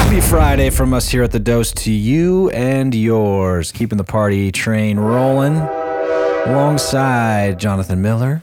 Happy 0.00 0.20
Friday 0.20 0.68
from 0.68 0.92
us 0.92 1.08
here 1.08 1.22
at 1.22 1.32
the 1.32 1.38
Dose 1.40 1.72
to 1.72 1.90
you 1.90 2.50
and 2.50 2.94
yours, 2.94 3.72
keeping 3.72 3.96
the 3.96 4.04
party 4.04 4.52
train 4.52 4.98
rolling 4.98 5.56
alongside 6.46 7.58
Jonathan 7.58 8.02
Miller, 8.02 8.42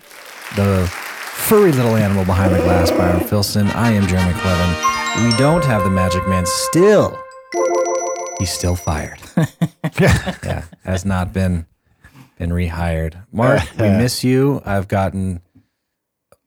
the 0.56 0.88
furry 1.34 1.72
little 1.72 1.96
animal 1.96 2.26
behind 2.26 2.56
the 2.56 2.60
glass, 2.60 2.90
Byron 2.90 3.20
Filson. 3.20 3.68
I 3.68 3.92
am 3.92 4.08
Jeremy 4.08 4.34
Clevin. 4.40 5.30
We 5.30 5.38
don't 5.38 5.64
have 5.66 5.84
the 5.84 5.92
Magic 5.92 6.28
Man 6.28 6.46
still. 6.48 7.16
He's 8.40 8.52
still 8.52 8.76
fired. 8.76 9.20
yeah, 10.00 10.64
has 10.84 11.06
not 11.06 11.32
been 11.32 11.68
been 12.40 12.50
rehired. 12.50 13.24
Mark, 13.32 13.62
we 13.80 13.88
miss 13.90 14.24
you. 14.24 14.64
I've 14.66 14.88
gotten 14.88 15.42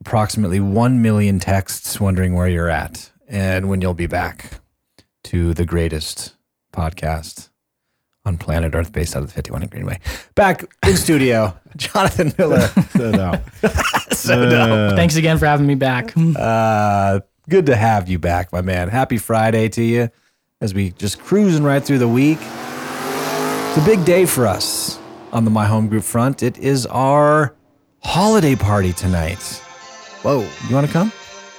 approximately 0.01 0.61
1 0.61 1.03
million 1.03 1.39
texts 1.39 2.01
wondering 2.01 2.35
where 2.35 2.49
you're 2.49 2.71
at 2.71 3.11
and 3.29 3.69
when 3.69 3.81
you'll 3.81 3.95
be 3.95 4.07
back 4.07 4.61
to 5.25 5.55
the 5.55 5.65
greatest 5.65 6.35
podcast 6.73 7.49
on 8.25 8.37
planet 8.39 8.75
Earth 8.75 8.93
based 8.93 9.17
out 9.17 9.23
of 9.23 9.29
the 9.29 9.35
51 9.35 9.63
and 9.63 9.71
Greenway. 9.71 9.99
Back 10.35 10.65
in 10.87 10.97
studio, 10.97 11.57
Jonathan 11.77 12.33
Miller. 12.39 12.67
So 12.97 13.11
no. 13.11 13.43
So, 14.13 14.47
no. 14.47 14.95
Thanks 14.97 15.17
again 15.17 15.39
for 15.39 15.47
having 15.47 15.67
me 15.67 15.77
back. 15.77 16.13
Uh, 16.37 17.21
good 17.49 17.65
to 17.67 17.77
have 17.77 18.07
you 18.07 18.19
back, 18.19 18.53
my 18.53 18.61
man. 18.61 18.89
Happy 18.91 19.17
Friday 19.17 19.71
to 19.71 19.83
you 19.83 20.11
as 20.61 20.75
we 20.75 20.91
just 20.91 21.19
cruising 21.21 21.65
right 21.65 21.83
through 21.83 22.01
the 22.01 22.09
week. 22.09 22.37
It's 22.43 23.79
a 23.79 23.85
big 23.87 24.05
day 24.05 24.27
for 24.27 24.47
us 24.47 24.99
on 25.33 25.47
the 25.47 25.51
My 25.51 25.65
Home 25.65 25.89
Group 25.89 26.05
front. 26.05 26.43
It 26.43 26.59
is 26.59 26.85
our 26.87 27.55
holiday 28.03 28.57
party 28.57 28.93
tonight. 28.93 29.63
Whoa, 30.23 30.47
you 30.69 30.75
want 30.75 30.87
to 30.87 30.93
come? 30.93 31.13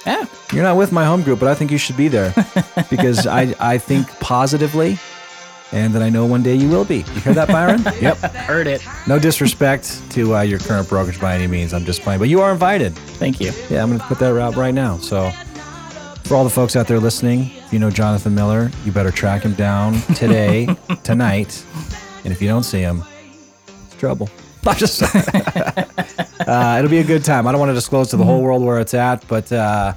Yeah. 0.06 0.26
You're 0.52 0.62
not 0.62 0.76
with 0.76 0.92
my 0.92 1.04
home 1.04 1.22
group, 1.22 1.38
but 1.40 1.48
I 1.48 1.54
think 1.54 1.70
you 1.70 1.78
should 1.78 1.96
be 1.96 2.08
there 2.08 2.34
because 2.90 3.26
I, 3.26 3.54
I 3.60 3.78
think 3.78 4.08
positively 4.20 4.98
and 5.72 5.94
that 5.94 6.02
I 6.02 6.10
know 6.10 6.26
one 6.26 6.42
day 6.42 6.54
you 6.54 6.68
will 6.68 6.84
be. 6.84 6.98
You 6.98 7.20
hear 7.20 7.34
that, 7.34 7.48
Byron? 7.48 7.82
yep. 8.00 8.18
Heard 8.18 8.66
it. 8.66 8.86
No 9.06 9.18
disrespect 9.18 10.02
to 10.10 10.36
uh, 10.36 10.42
your 10.42 10.58
current 10.58 10.88
brokerage 10.88 11.20
by 11.20 11.34
any 11.34 11.46
means. 11.46 11.72
I'm 11.72 11.84
just 11.84 12.02
playing, 12.02 12.20
but 12.20 12.28
you 12.28 12.40
are 12.40 12.52
invited. 12.52 12.94
Thank 12.94 13.40
you. 13.40 13.52
Yeah, 13.70 13.82
I'm 13.82 13.88
going 13.88 13.98
to 13.98 14.06
put 14.06 14.18
that 14.18 14.38
out 14.38 14.54
right 14.56 14.74
now. 14.74 14.98
So, 14.98 15.30
for 16.24 16.36
all 16.36 16.44
the 16.44 16.50
folks 16.50 16.76
out 16.76 16.86
there 16.86 17.00
listening, 17.00 17.50
if 17.56 17.72
you 17.72 17.78
know 17.78 17.90
Jonathan 17.90 18.34
Miller, 18.34 18.70
you 18.84 18.92
better 18.92 19.10
track 19.10 19.42
him 19.42 19.54
down 19.54 19.94
today, 20.14 20.68
tonight. 21.02 21.64
And 22.24 22.32
if 22.32 22.40
you 22.42 22.48
don't 22.48 22.62
see 22.64 22.80
him, 22.80 23.02
it's 23.86 23.96
trouble. 23.96 24.28
I'm 24.64 24.76
just 24.76 25.02
uh, 26.52 26.78
it'll 26.78 26.90
be 26.90 26.98
a 26.98 27.04
good 27.04 27.24
time. 27.24 27.46
I 27.46 27.52
don't 27.52 27.58
want 27.60 27.70
to 27.70 27.74
disclose 27.74 28.10
to 28.10 28.16
the 28.16 28.24
whole 28.24 28.42
world 28.42 28.62
where 28.62 28.80
it's 28.80 28.94
at, 28.94 29.26
but 29.28 29.50
uh, 29.52 29.94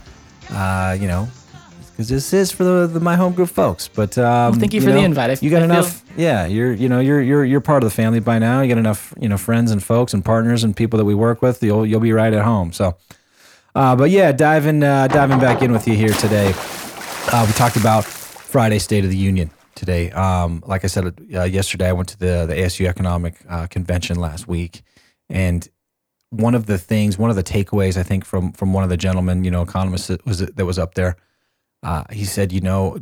uh, 0.52 0.98
you 1.00 1.08
know, 1.08 1.28
because 1.92 2.10
this 2.10 2.34
is 2.34 2.52
for 2.52 2.64
the, 2.64 2.88
the 2.88 3.00
my 3.00 3.16
home 3.16 3.34
group 3.34 3.50
folks. 3.50 3.88
But 3.88 4.18
um, 4.18 4.54
thank 4.60 4.74
you 4.74 4.82
for 4.82 4.92
the 4.92 5.00
invite. 5.00 5.30
I- 5.32 5.38
you 5.42 5.50
got 5.50 5.64
I 5.64 5.68
feel- 5.68 5.72
enough. 5.76 6.02
Yeah, 6.18 6.46
you're 6.46 6.72
you 6.74 6.88
know 6.88 7.00
you're 7.02 7.22
you're 7.22 7.44
you're 7.44 7.62
part 7.62 7.84
of 7.84 7.90
the 7.90 7.96
family 7.96 8.20
by 8.22 8.40
now. 8.40 8.62
You 8.62 8.70
got 8.70 8.78
enough 8.78 9.14
you 9.20 9.28
know 9.28 9.38
friends 9.38 9.72
and 9.72 9.84
folks 9.84 10.14
and 10.14 10.24
partners 10.24 10.64
and 10.64 10.76
people 10.76 10.98
that 10.98 11.06
we 11.06 11.14
work 11.16 11.42
with. 11.42 11.62
You'll 11.62 11.86
you'll 11.86 12.00
be 12.00 12.14
right 12.14 12.34
at 12.34 12.44
home. 12.44 12.72
So. 12.74 12.96
Uh, 13.76 13.94
but 13.94 14.10
yeah, 14.10 14.32
diving 14.32 14.82
uh, 14.84 15.08
diving 15.08 15.38
back 15.40 15.62
in 15.62 15.74
with 15.74 15.86
you 15.86 15.96
here 15.98 16.14
today. 16.14 16.54
Uh, 17.34 17.44
we 17.46 17.52
talked 17.54 17.76
about 17.76 18.06
Friday 18.06 18.80
State 18.80 19.04
of 19.04 19.10
the 19.10 19.18
Union 19.18 19.52
today. 19.76 20.10
Um, 20.12 20.64
like 20.66 20.86
I 20.86 20.88
said 20.88 21.14
uh, 21.36 21.44
yesterday, 21.44 21.90
I 21.90 21.92
went 21.92 22.08
to 22.10 22.18
the 22.18 22.46
the 22.46 22.54
ASU 22.56 22.88
Economic 22.88 23.36
uh, 23.50 23.68
Convention 23.68 24.18
last 24.18 24.48
week, 24.48 24.82
and 25.30 25.68
one 26.30 26.56
of 26.56 26.66
the 26.66 26.78
things, 26.78 27.18
one 27.18 27.30
of 27.30 27.36
the 27.36 27.44
takeaways, 27.44 27.98
I 27.98 28.04
think 28.04 28.26
from 28.26 28.52
from 28.52 28.74
one 28.74 28.84
of 28.84 28.90
the 28.90 28.98
gentlemen, 28.98 29.44
you 29.44 29.52
know, 29.52 29.62
economists 29.62 30.08
that 30.08 30.26
was 30.26 30.40
that 30.40 30.66
was 30.66 30.80
up 30.80 30.96
there, 30.96 31.18
uh, 31.84 32.04
he 32.12 32.26
said, 32.26 32.52
you 32.52 32.62
know, 32.62 32.98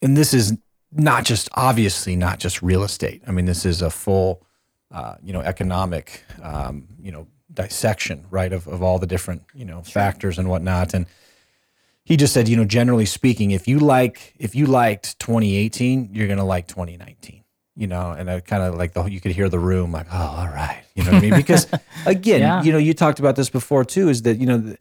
and 0.00 0.16
this 0.16 0.34
is 0.34 0.56
not 0.92 1.24
just 1.24 1.48
obviously 1.54 2.16
not 2.16 2.38
just 2.38 2.62
real 2.62 2.82
estate. 2.82 3.22
I 3.26 3.30
mean, 3.30 3.46
this 3.46 3.64
is 3.64 3.82
a 3.82 3.90
full, 3.90 4.44
uh, 4.90 5.16
you 5.22 5.32
know, 5.32 5.40
economic, 5.40 6.24
um, 6.42 6.88
you 7.00 7.12
know, 7.12 7.26
dissection, 7.52 8.26
right, 8.30 8.52
of, 8.52 8.66
of 8.66 8.82
all 8.82 8.98
the 8.98 9.06
different, 9.06 9.42
you 9.54 9.64
know, 9.64 9.82
factors 9.82 10.38
and 10.38 10.48
whatnot. 10.48 10.94
And 10.94 11.06
he 12.04 12.16
just 12.16 12.34
said, 12.34 12.48
you 12.48 12.56
know, 12.56 12.64
generally 12.64 13.06
speaking, 13.06 13.52
if 13.52 13.68
you 13.68 13.78
like, 13.78 14.34
if 14.38 14.54
you 14.54 14.66
liked 14.66 15.18
2018, 15.18 16.10
you're 16.12 16.28
gonna 16.28 16.44
like 16.44 16.66
2019. 16.66 17.41
You 17.82 17.88
know, 17.88 18.12
and 18.12 18.30
I 18.30 18.38
kind 18.38 18.62
of 18.62 18.76
like 18.76 18.92
the 18.92 19.02
you 19.06 19.20
could 19.20 19.32
hear 19.32 19.48
the 19.48 19.58
room 19.58 19.90
like, 19.90 20.06
oh, 20.12 20.34
all 20.38 20.46
right, 20.46 20.84
you 20.94 21.02
know 21.02 21.10
what 21.10 21.18
I 21.18 21.20
mean? 21.20 21.34
Because 21.34 21.66
again, 22.06 22.40
Yeah. 22.40 22.62
you 22.62 22.70
know, 22.70 22.78
you 22.78 22.94
talked 22.94 23.18
about 23.18 23.34
this 23.34 23.50
before 23.50 23.84
too, 23.84 24.08
is 24.08 24.22
that 24.22 24.38
you 24.38 24.46
know, 24.46 24.58
the 24.58 24.78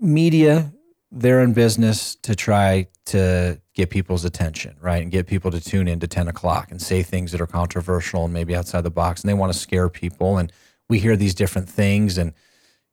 media 0.00 0.72
they're 1.10 1.42
in 1.42 1.52
business 1.52 2.14
to 2.16 2.34
try 2.36 2.86
to 3.06 3.60
get 3.74 3.90
people's 3.90 4.24
attention, 4.24 4.76
right? 4.80 5.02
And 5.02 5.10
get 5.10 5.26
people 5.26 5.50
to 5.50 5.60
tune 5.60 5.88
in 5.88 5.98
to 6.00 6.06
10 6.08 6.28
o'clock 6.28 6.70
and 6.70 6.80
say 6.80 7.02
things 7.02 7.32
that 7.32 7.40
are 7.40 7.46
controversial 7.46 8.24
and 8.24 8.32
maybe 8.32 8.54
outside 8.56 8.82
the 8.82 8.90
box. 8.90 9.22
And 9.22 9.28
they 9.28 9.34
want 9.34 9.52
to 9.52 9.58
scare 9.58 9.88
people. 9.88 10.38
And 10.38 10.52
we 10.88 10.98
hear 10.98 11.16
these 11.16 11.34
different 11.34 11.68
things 11.68 12.18
and, 12.18 12.32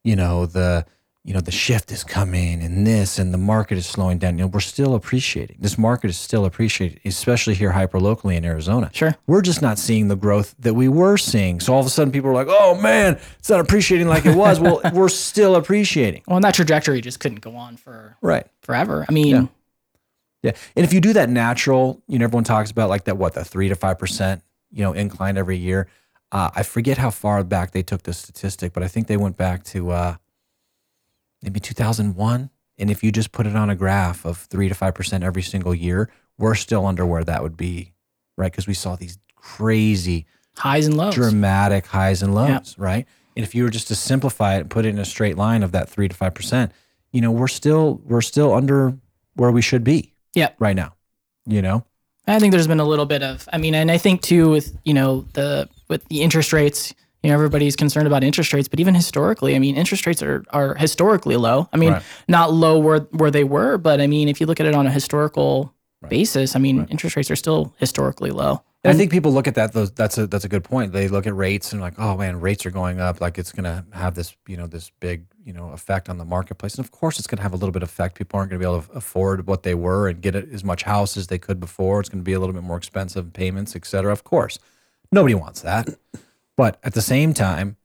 you 0.03 0.15
know, 0.15 0.45
the, 0.45 0.85
you 1.23 1.33
know, 1.35 1.39
the 1.39 1.51
shift 1.51 1.91
is 1.91 2.03
coming 2.03 2.63
and 2.63 2.85
this 2.87 3.19
and 3.19 3.31
the 3.31 3.37
market 3.37 3.77
is 3.77 3.85
slowing 3.85 4.17
down. 4.17 4.37
You 4.39 4.45
know, 4.45 4.47
we're 4.47 4.59
still 4.59 4.95
appreciating. 4.95 5.57
This 5.59 5.77
market 5.77 6.09
is 6.09 6.17
still 6.17 6.45
appreciated, 6.45 6.99
especially 7.05 7.53
here 7.53 7.71
hyper 7.71 7.99
locally 7.99 8.35
in 8.35 8.43
Arizona. 8.43 8.89
Sure. 8.91 9.15
We're 9.27 9.43
just 9.43 9.61
not 9.61 9.77
seeing 9.77 10.07
the 10.07 10.15
growth 10.15 10.55
that 10.59 10.73
we 10.73 10.87
were 10.87 11.17
seeing. 11.17 11.59
So 11.59 11.73
all 11.73 11.79
of 11.79 11.85
a 11.85 11.89
sudden 11.91 12.11
people 12.11 12.31
are 12.31 12.33
like, 12.33 12.47
oh 12.49 12.73
man, 12.81 13.19
it's 13.37 13.49
not 13.51 13.59
appreciating 13.59 14.07
like 14.07 14.25
it 14.25 14.35
was. 14.35 14.59
well, 14.59 14.81
we're 14.93 15.09
still 15.09 15.55
appreciating. 15.55 16.23
Well, 16.27 16.37
and 16.37 16.43
that 16.43 16.55
trajectory 16.55 17.01
just 17.01 17.19
couldn't 17.19 17.41
go 17.41 17.55
on 17.55 17.77
for 17.77 18.17
Right. 18.21 18.47
forever. 18.63 19.05
I 19.07 19.11
mean, 19.11 19.27
Yeah. 19.35 19.45
Yeah. 20.43 20.51
And 20.75 20.83
if 20.83 20.91
you 20.91 21.01
do 21.01 21.13
that 21.13 21.29
natural, 21.29 22.01
you 22.07 22.17
know, 22.17 22.23
everyone 22.25 22.45
talks 22.45 22.71
about 22.71 22.89
like 22.89 23.03
that, 23.03 23.15
what, 23.17 23.33
the 23.35 23.45
three 23.45 23.69
to 23.69 23.75
5%, 23.75 24.41
you 24.71 24.81
know, 24.83 24.93
incline 24.93 25.37
every 25.37 25.57
year. 25.57 25.87
Uh, 26.31 26.49
I 26.55 26.63
forget 26.63 26.97
how 26.97 27.11
far 27.11 27.43
back 27.43 27.71
they 27.73 27.83
took 27.83 28.01
the 28.01 28.13
statistic, 28.13 28.73
but 28.73 28.81
I 28.81 28.87
think 28.87 29.05
they 29.05 29.17
went 29.17 29.37
back 29.37 29.63
to 29.65 29.91
uh, 29.91 30.15
maybe 31.41 31.59
2001. 31.59 32.49
And 32.77 32.89
if 32.89 33.03
you 33.03 33.11
just 33.11 33.31
put 33.31 33.45
it 33.47 33.55
on 33.55 33.69
a 33.69 33.75
graph 33.75 34.25
of 34.25 34.37
three 34.37 34.67
to 34.69 34.75
5% 34.75 35.23
every 35.23 35.41
single 35.43 35.75
year, 35.75 36.09
we're 36.37 36.55
still 36.55 36.85
under 36.85 37.05
where 37.05 37.23
that 37.23 37.43
would 37.43 37.57
be, 37.57 37.93
right? 38.37 38.51
Because 38.51 38.67
we 38.67 38.73
saw 38.73 38.95
these 38.95 39.17
crazy, 39.35 40.25
highs 40.57 40.87
and 40.87 40.97
lows. 40.97 41.13
dramatic 41.15 41.85
highs 41.87 42.23
and 42.23 42.33
lows, 42.33 42.75
Yeah. 42.77 42.83
right? 42.83 43.05
And 43.35 43.43
if 43.43 43.53
you 43.55 43.63
were 43.63 43.69
just 43.69 43.87
to 43.89 43.95
simplify 43.95 44.55
it 44.55 44.61
and 44.61 44.69
put 44.69 44.85
it 44.85 44.89
in 44.89 44.99
a 44.99 45.05
straight 45.05 45.37
line 45.37 45.63
of 45.63 45.71
that 45.73 45.89
three 45.89 46.07
to 46.07 46.15
five 46.15 46.33
percent, 46.33 46.71
you 47.11 47.21
know, 47.21 47.31
we're 47.31 47.47
still 47.47 48.01
we're 48.05 48.21
still 48.21 48.53
under 48.53 48.97
where 49.35 49.51
we 49.51 49.61
should 49.61 49.83
be 49.83 50.13
Yep. 50.33 50.55
right 50.59 50.75
now. 50.75 50.95
You 51.45 51.61
know, 51.61 51.85
I 52.27 52.39
think 52.39 52.51
there's 52.51 52.67
been 52.67 52.79
a 52.79 52.85
little 52.85 53.05
bit 53.05 53.23
of, 53.23 53.47
I 53.53 53.57
mean, 53.57 53.73
and 53.73 53.89
I 53.89 53.97
think 53.97 54.21
too 54.21 54.49
with 54.49 54.75
you 54.83 54.93
know 54.93 55.25
the 55.33 55.69
with 55.87 56.05
the 56.09 56.21
interest 56.21 56.51
rates, 56.53 56.93
you 57.23 57.29
know, 57.29 57.33
everybody's 57.35 57.75
concerned 57.75 58.07
about 58.07 58.23
interest 58.23 58.51
rates, 58.53 58.67
but 58.67 58.79
even 58.79 58.95
historically, 58.95 59.55
I 59.55 59.59
mean, 59.59 59.75
interest 59.75 60.05
rates 60.05 60.21
are 60.23 60.43
are 60.49 60.75
historically 60.75 61.35
low. 61.37 61.69
I 61.73 61.77
mean, 61.77 61.93
Right. 61.93 62.03
not 62.27 62.51
low 62.53 62.79
where 62.79 62.99
where 63.11 63.31
they 63.31 63.43
were, 63.43 63.77
but 63.77 64.01
I 64.01 64.07
mean, 64.07 64.27
if 64.29 64.39
you 64.41 64.47
look 64.47 64.59
at 64.59 64.65
it 64.65 64.73
on 64.75 64.87
a 64.87 64.91
historical 64.91 65.73
basis, 66.09 66.55
I 66.55 66.59
mean, 66.59 66.87
interest 66.89 67.15
rates 67.15 67.29
are 67.29 67.35
still 67.35 67.73
historically 67.77 68.31
low. 68.31 68.63
and 68.83 68.91
I 68.91 68.97
think 68.97 69.11
people 69.11 69.31
look 69.31 69.47
at 69.47 69.53
that. 69.53 69.73
Those, 69.73 69.91
that's 69.91 70.17
a 70.17 70.25
that's 70.25 70.45
a 70.45 70.49
good 70.49 70.63
point. 70.63 70.93
They 70.93 71.07
look 71.07 71.27
at 71.27 71.35
rates 71.35 71.71
and 71.73 71.79
like, 71.81 71.93
oh 71.99 72.17
man, 72.17 72.41
rates 72.41 72.65
are 72.65 72.71
going 72.71 72.99
up. 72.99 73.21
Like 73.21 73.37
it's 73.37 73.51
going 73.51 73.65
to 73.65 73.85
have 73.95 74.15
this 74.15 74.35
you 74.47 74.57
know 74.57 74.65
this 74.65 74.89
big 74.99 75.25
you 75.45 75.53
know 75.53 75.69
effect 75.73 76.09
on 76.09 76.17
the 76.17 76.25
marketplace. 76.25 76.73
And 76.75 76.83
of 76.83 76.89
course, 76.89 77.19
it's 77.19 77.27
going 77.27 77.37
to 77.37 77.43
have 77.43 77.53
a 77.53 77.57
little 77.57 77.71
bit 77.71 77.83
of 77.83 77.89
effect. 77.89 78.17
People 78.17 78.39
aren't 78.39 78.49
going 78.49 78.59
to 78.59 78.65
be 78.67 78.71
able 78.71 78.81
to 78.81 78.91
afford 78.93 79.45
what 79.45 79.61
they 79.61 79.75
were 79.75 80.07
and 80.09 80.19
get 80.23 80.33
as 80.35 80.63
much 80.63 80.81
house 80.81 81.15
as 81.17 81.27
they 81.27 81.37
could 81.37 81.59
before. 81.59 81.99
It's 81.99 82.09
going 82.09 82.21
to 82.23 82.25
be 82.25 82.33
a 82.33 82.39
little 82.39 82.53
bit 82.53 82.63
more 82.63 82.77
expensive 82.77 83.31
payments, 83.33 83.75
et 83.75 83.85
cetera. 83.85 84.11
Of 84.11 84.23
course, 84.23 84.57
nobody 85.11 85.35
wants 85.35 85.61
that. 85.61 85.87
But 86.61 86.77
at 86.83 86.93
the 86.93 87.01
same 87.01 87.33
time, 87.33 87.75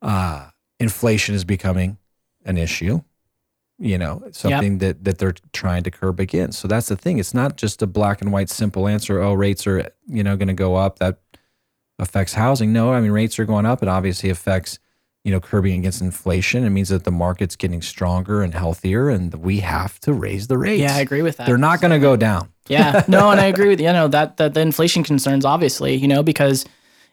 uh, 0.00 0.46
inflation 0.80 1.34
is 1.34 1.44
becoming 1.44 1.98
an 2.46 2.56
issue. 2.56 3.02
You 3.78 3.98
know, 3.98 4.22
something 4.32 4.78
that 4.78 5.04
that 5.04 5.18
they're 5.18 5.34
trying 5.52 5.82
to 5.82 5.90
curb 5.90 6.18
again. 6.18 6.52
So 6.52 6.66
that's 6.66 6.88
the 6.88 6.96
thing. 6.96 7.18
It's 7.18 7.34
not 7.34 7.58
just 7.58 7.82
a 7.82 7.86
black 7.86 8.22
and 8.22 8.32
white 8.32 8.48
simple 8.48 8.88
answer. 8.88 9.20
Oh, 9.20 9.34
rates 9.34 9.66
are 9.66 9.86
you 10.08 10.24
know 10.24 10.38
going 10.38 10.48
to 10.48 10.54
go 10.54 10.76
up. 10.76 10.98
That 10.98 11.18
affects 11.98 12.32
housing. 12.32 12.72
No, 12.72 12.94
I 12.94 13.02
mean 13.02 13.10
rates 13.10 13.38
are 13.38 13.44
going 13.44 13.66
up. 13.66 13.82
It 13.82 13.88
obviously 13.90 14.30
affects 14.30 14.78
you 15.24 15.30
know 15.30 15.38
curbing 15.38 15.78
against 15.80 16.00
inflation. 16.00 16.64
It 16.64 16.70
means 16.70 16.88
that 16.88 17.04
the 17.04 17.10
market's 17.10 17.54
getting 17.54 17.82
stronger 17.82 18.40
and 18.40 18.54
healthier, 18.54 19.10
and 19.10 19.34
we 19.34 19.60
have 19.60 20.00
to 20.00 20.14
raise 20.14 20.46
the 20.46 20.56
rates. 20.56 20.80
Yeah, 20.80 20.96
I 20.96 21.00
agree 21.00 21.20
with 21.20 21.36
that. 21.36 21.46
They're 21.46 21.58
not 21.58 21.82
going 21.82 21.92
to 21.92 21.98
go 21.98 22.16
down. 22.16 22.48
yeah, 22.66 23.04
no, 23.08 23.30
and 23.30 23.38
I 23.38 23.44
agree 23.54 23.68
with 23.68 23.78
you. 23.78 23.88
you 23.88 23.92
know 23.92 24.08
that 24.08 24.38
that 24.38 24.54
the 24.54 24.60
inflation 24.60 25.04
concerns 25.04 25.44
obviously, 25.44 25.96
you 25.96 26.08
know, 26.08 26.22
because 26.22 26.64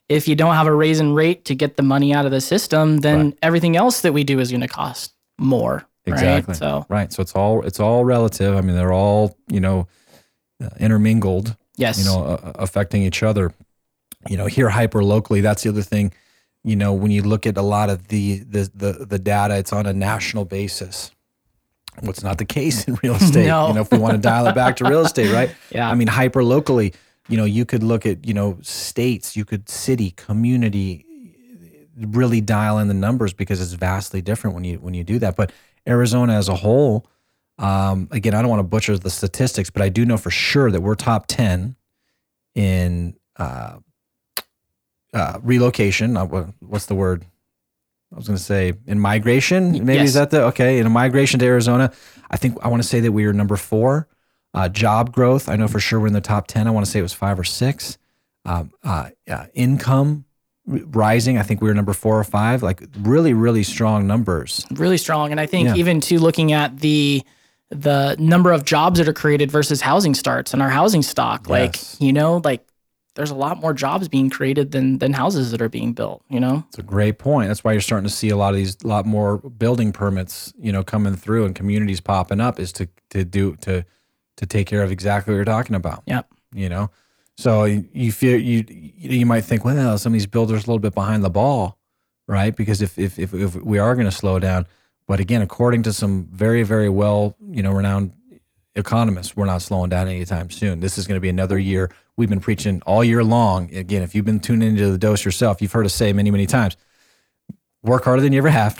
if 0.09 0.27
you 0.27 0.35
don't 0.35 0.56
have 0.56 0.67
a 0.67 0.73
raise 0.73 1.00
in 1.00 1.13
rate 1.13 1.45
to 1.45 1.56
get 1.56 1.77
the 1.77 1.83
money 1.83 2.13
out 2.13 2.25
of 2.25 2.31
the 2.31 2.41
system, 2.41 2.97
then 2.97 3.35
everything 3.41 3.77
else 3.77 4.01
that 4.01 4.11
we 4.11 4.23
do 4.23 4.39
is 4.39 4.50
going 4.51 4.61
to 4.61 4.67
cost 4.67 5.13
more. 5.38 5.88
Exactly. 6.06 6.51
Right? 6.53 6.57
So 6.57 6.85
right. 6.89 7.13
So 7.13 7.21
it's 7.21 7.35
all 7.35 7.61
it's 7.63 7.79
all 7.79 8.03
relative. 8.03 8.56
I 8.57 8.61
mean, 8.61 8.75
they're 8.75 8.94
all 8.94 9.38
you 9.47 9.59
know 9.59 9.88
uh, 10.63 10.69
intermingled. 10.79 11.56
yes, 11.77 12.00
You 12.00 12.06
know, 12.06 12.23
uh, 12.23 12.51
affecting 12.56 13.03
each 13.03 13.21
other. 13.23 13.53
You 14.27 14.35
know, 14.35 14.47
here 14.47 14.69
hyper 14.69 15.03
locally. 15.03 15.41
That's 15.41 15.63
the 15.63 15.69
other 15.69 15.83
thing. 15.83 16.11
You 16.63 16.75
know, 16.75 16.94
when 16.94 17.11
you 17.11 17.21
look 17.21 17.45
at 17.47 17.56
a 17.57 17.61
lot 17.61 17.89
of 17.89 18.07
the 18.07 18.39
the 18.39 18.69
the, 18.73 19.06
the 19.06 19.19
data, 19.19 19.57
it's 19.57 19.71
on 19.71 19.85
a 19.85 19.94
national 19.94 20.45
basis. 20.45 21.11
What's 22.01 22.23
not 22.23 22.38
the 22.38 22.45
case 22.45 22.85
in 22.88 22.97
real 23.03 23.15
estate? 23.23 23.45
No. 23.47 23.67
You 23.67 23.73
know, 23.75 23.81
if 23.81 23.91
we 23.91 23.97
want 24.00 24.13
to 24.15 24.19
dial 24.19 24.47
it 24.47 24.56
back 24.56 24.77
to 24.77 24.85
real 24.85 25.01
estate, 25.06 25.31
right? 25.31 25.53
Yeah. 25.71 25.89
I 25.89 25.95
mean, 25.95 26.07
hyper 26.07 26.44
locally, 26.44 26.94
you 27.29 27.37
know, 27.37 27.45
you 27.45 27.63
could 27.63 27.83
look 27.83 28.05
at, 28.05 28.25
you 28.25 28.33
know, 28.33 28.57
states, 28.61 29.37
you 29.37 29.45
could 29.45 29.69
city, 29.69 30.11
community, 30.11 31.05
really 31.95 32.41
dial 32.41 32.79
in 32.79 32.87
the 32.87 32.93
numbers 32.93 33.33
because 33.33 33.61
it's 33.61 33.73
vastly 33.73 34.21
different 34.21 34.55
when 34.55 34.63
you 34.63 34.77
when 34.77 34.93
you 34.93 35.03
do 35.03 35.19
that. 35.19 35.35
But 35.35 35.51
Arizona 35.87 36.33
as 36.33 36.49
a 36.49 36.55
whole, 36.55 37.05
um, 37.57 38.07
again, 38.11 38.33
I 38.33 38.41
don't 38.41 38.49
want 38.49 38.59
to 38.59 38.67
butcher 38.67 38.97
the 38.97 39.09
statistics, 39.09 39.69
but 39.69 39.81
I 39.81 39.89
do 39.89 40.05
know 40.05 40.17
for 40.17 40.31
sure 40.31 40.71
that 40.71 40.81
we're 40.81 40.95
top 40.95 41.27
ten 41.27 41.75
in 42.55 43.15
uh, 43.37 43.79
uh, 45.13 45.39
relocation. 45.43 46.17
Uh, 46.17 46.25
what's 46.59 46.87
the 46.87 46.95
word? 46.95 47.25
I 48.11 48.15
was 48.15 48.27
going 48.27 48.37
to 48.37 48.43
say 48.43 48.73
in 48.87 48.99
migration. 48.99 49.85
Maybe 49.85 49.99
yes. 49.99 50.09
is 50.09 50.13
that 50.15 50.31
the 50.31 50.45
okay? 50.45 50.79
In 50.79 50.87
a 50.87 50.89
migration 50.89 51.39
to 51.39 51.45
Arizona, 51.45 51.91
I 52.31 52.37
think 52.37 52.57
I 52.63 52.69
want 52.69 52.81
to 52.81 52.87
say 52.87 53.01
that 53.01 53.11
we 53.11 53.25
are 53.25 53.33
number 53.33 53.55
four. 53.55 54.07
Uh, 54.53 54.67
job 54.67 55.11
growth, 55.11 55.47
I 55.47 55.55
know 55.55 55.67
for 55.67 55.79
sure 55.79 55.99
we're 55.99 56.07
in 56.07 56.13
the 56.13 56.21
top 56.21 56.47
ten. 56.47 56.67
I 56.67 56.71
want 56.71 56.85
to 56.85 56.91
say 56.91 56.99
it 56.99 57.03
was 57.03 57.13
five 57.13 57.39
or 57.39 57.43
six. 57.43 57.97
Um, 58.45 58.71
uh, 58.83 59.09
uh, 59.29 59.45
income 59.53 60.25
rising, 60.65 61.37
I 61.37 61.43
think 61.43 61.61
we 61.61 61.67
were 61.67 61.73
number 61.73 61.93
four 61.93 62.19
or 62.19 62.23
five. 62.23 62.63
Like 62.63 62.81
really, 62.99 63.33
really 63.33 63.63
strong 63.63 64.07
numbers. 64.07 64.65
really 64.71 64.97
strong. 64.97 65.31
And 65.31 65.39
I 65.39 65.45
think 65.45 65.67
Yeah. 65.69 65.75
even 65.75 65.99
to 66.01 66.19
looking 66.19 66.51
at 66.51 66.79
the 66.79 67.23
the 67.71 68.15
number 68.17 68.51
of 68.51 68.65
jobs 68.65 68.97
that 68.97 69.07
are 69.07 69.13
created 69.13 69.51
versus 69.51 69.79
housing 69.81 70.15
starts 70.15 70.53
and 70.53 70.61
our 70.63 70.69
housing 70.69 71.03
stock, 71.03 71.41
Yes. 71.47 71.49
like 71.49 72.01
you 72.01 72.11
know, 72.11 72.41
like 72.43 72.65
there's 73.13 73.29
a 73.29 73.35
lot 73.35 73.59
more 73.59 73.73
jobs 73.73 74.07
being 74.07 74.29
created 74.31 74.71
than 74.71 74.97
than 74.97 75.13
houses 75.13 75.51
that 75.51 75.61
are 75.61 75.69
being 75.69 75.93
built. 75.93 76.23
You 76.29 76.39
know, 76.39 76.63
It's 76.69 76.79
a 76.79 76.83
great 76.83 77.19
point. 77.19 77.49
That's 77.49 77.63
why 77.63 77.73
you're 77.73 77.81
starting 77.81 78.07
to 78.09 78.13
see 78.15 78.29
a 78.29 78.37
lot 78.37 78.49
of 78.49 78.55
these, 78.55 78.77
a 78.83 78.87
lot 78.87 79.05
more 79.05 79.37
building 79.37 79.91
permits, 79.91 80.51
you 80.57 80.71
know, 80.71 80.83
coming 80.83 81.15
through 81.15 81.45
and 81.45 81.53
communities 81.53 81.99
popping 82.01 82.41
up 82.41 82.59
is 82.59 82.71
to 82.73 82.87
to 83.11 83.23
do 83.23 83.55
to 83.57 83.85
to 84.39 84.45
take 84.45 84.68
care 84.68 84.83
of 84.83 84.91
exactly 84.91 85.33
what 85.33 85.36
you're 85.36 85.45
talking 85.45 85.75
about. 85.75 86.01
Yep. 86.07 86.27
You 86.53 86.69
know, 86.69 86.89
so 87.38 87.65
you 87.65 87.88
you 87.94 88.12
feel 88.12 88.39
you 88.39 88.65
you 88.68 89.25
might 89.25 89.41
think, 89.41 89.63
well, 89.63 89.97
some 89.97 90.12
of 90.12 90.13
these 90.13 90.25
builders 90.25 90.63
are 90.63 90.65
a 90.65 90.68
little 90.68 90.80
bit 90.80 90.95
behind 90.95 91.24
the 91.24 91.30
ball, 91.30 91.77
right? 92.27 92.56
Because 92.56 92.81
if 92.81 92.97
if 92.97 93.19
if, 93.19 93.33
if 93.33 93.56
we 93.56 93.77
are 93.77 93.94
going 93.95 94.07
to 94.07 94.12
slow 94.12 94.39
down, 94.39 94.65
but 95.07 95.19
again, 95.19 95.41
according 95.41 95.83
to 95.83 95.94
some 95.94 96.25
very 96.31 96.63
very 96.63 96.89
well 96.89 97.36
you 97.51 97.62
know 97.62 97.71
renowned 97.71 98.13
economists, 98.75 99.36
we're 99.38 99.45
not 99.45 99.62
slowing 99.62 99.89
down 99.89 100.07
anytime 100.07 100.50
soon. 100.50 100.80
This 100.80 100.97
is 100.97 101.06
going 101.06 101.18
to 101.18 101.21
be 101.21 101.30
another 101.30 101.59
year. 101.59 101.92
We've 102.18 102.30
been 102.30 102.39
preaching 102.39 102.81
all 102.85 103.03
year 103.03 103.24
long. 103.24 103.74
Again, 103.75 104.01
if 104.01 104.15
you've 104.15 104.25
been 104.25 104.39
tuning 104.39 104.69
into 104.69 104.92
the 104.92 104.97
dose 104.97 105.24
yourself, 105.24 105.62
you've 105.62 105.71
heard 105.71 105.85
us 105.85 105.94
say 105.94 106.12
many 106.13 106.31
many 106.31 106.47
times 106.47 106.77
work 107.83 108.06
harder 108.06 108.21
than 108.21 108.33
you 108.33 108.39
ever 108.39 108.50
have, 108.50 108.77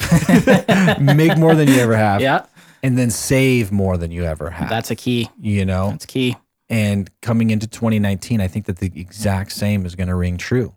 make 1.02 1.38
more 1.38 1.56
than 1.56 1.68
you 1.68 1.76
ever 1.76 1.96
have, 1.96 2.22
yeah, 2.22 2.46
and 2.84 2.98
then 2.98 3.10
save 3.10 3.72
more 3.72 3.98
than 3.98 4.12
you 4.12 4.24
ever 4.26 4.50
have. 4.50 4.70
that's 4.70 4.92
a 4.92 4.96
key. 4.96 5.30
you 5.40 5.66
know, 5.66 5.92
That's 5.92 6.06
key. 6.06 6.36
and 6.70 7.10
coming 7.22 7.50
into 7.52 7.68
2019, 7.68 8.42
I 8.42 8.48
think 8.48 8.66
that 8.66 8.78
the 8.78 8.92
exact 8.96 9.52
same 9.52 9.86
is 9.86 9.96
going 9.96 10.08
to 10.10 10.16
ring 10.16 10.38
true. 10.38 10.76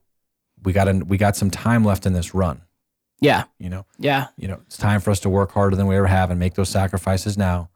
We 0.63 0.73
got 0.73 0.89
an, 0.89 1.09
we 1.09 1.17
got 1.19 1.37
some 1.37 1.51
time 1.51 1.85
left 1.85 2.07
in 2.07 2.13
this 2.13 2.35
run. 2.35 2.63
Yeah, 3.21 3.45
You 3.59 3.69
know, 3.71 3.87
yeah, 3.99 4.29
you 4.37 4.49
know, 4.49 4.61
it's 4.67 4.77
time 4.77 5.01
for 5.01 5.11
us 5.13 5.21
to 5.21 5.29
work 5.29 5.53
harder 5.53 5.77
than 5.77 5.87
we 5.87 5.95
ever 5.97 6.09
have 6.09 6.31
and 6.31 6.41
make 6.41 6.55
those 6.55 6.69
sacrifices 6.69 7.39
now, 7.39 7.71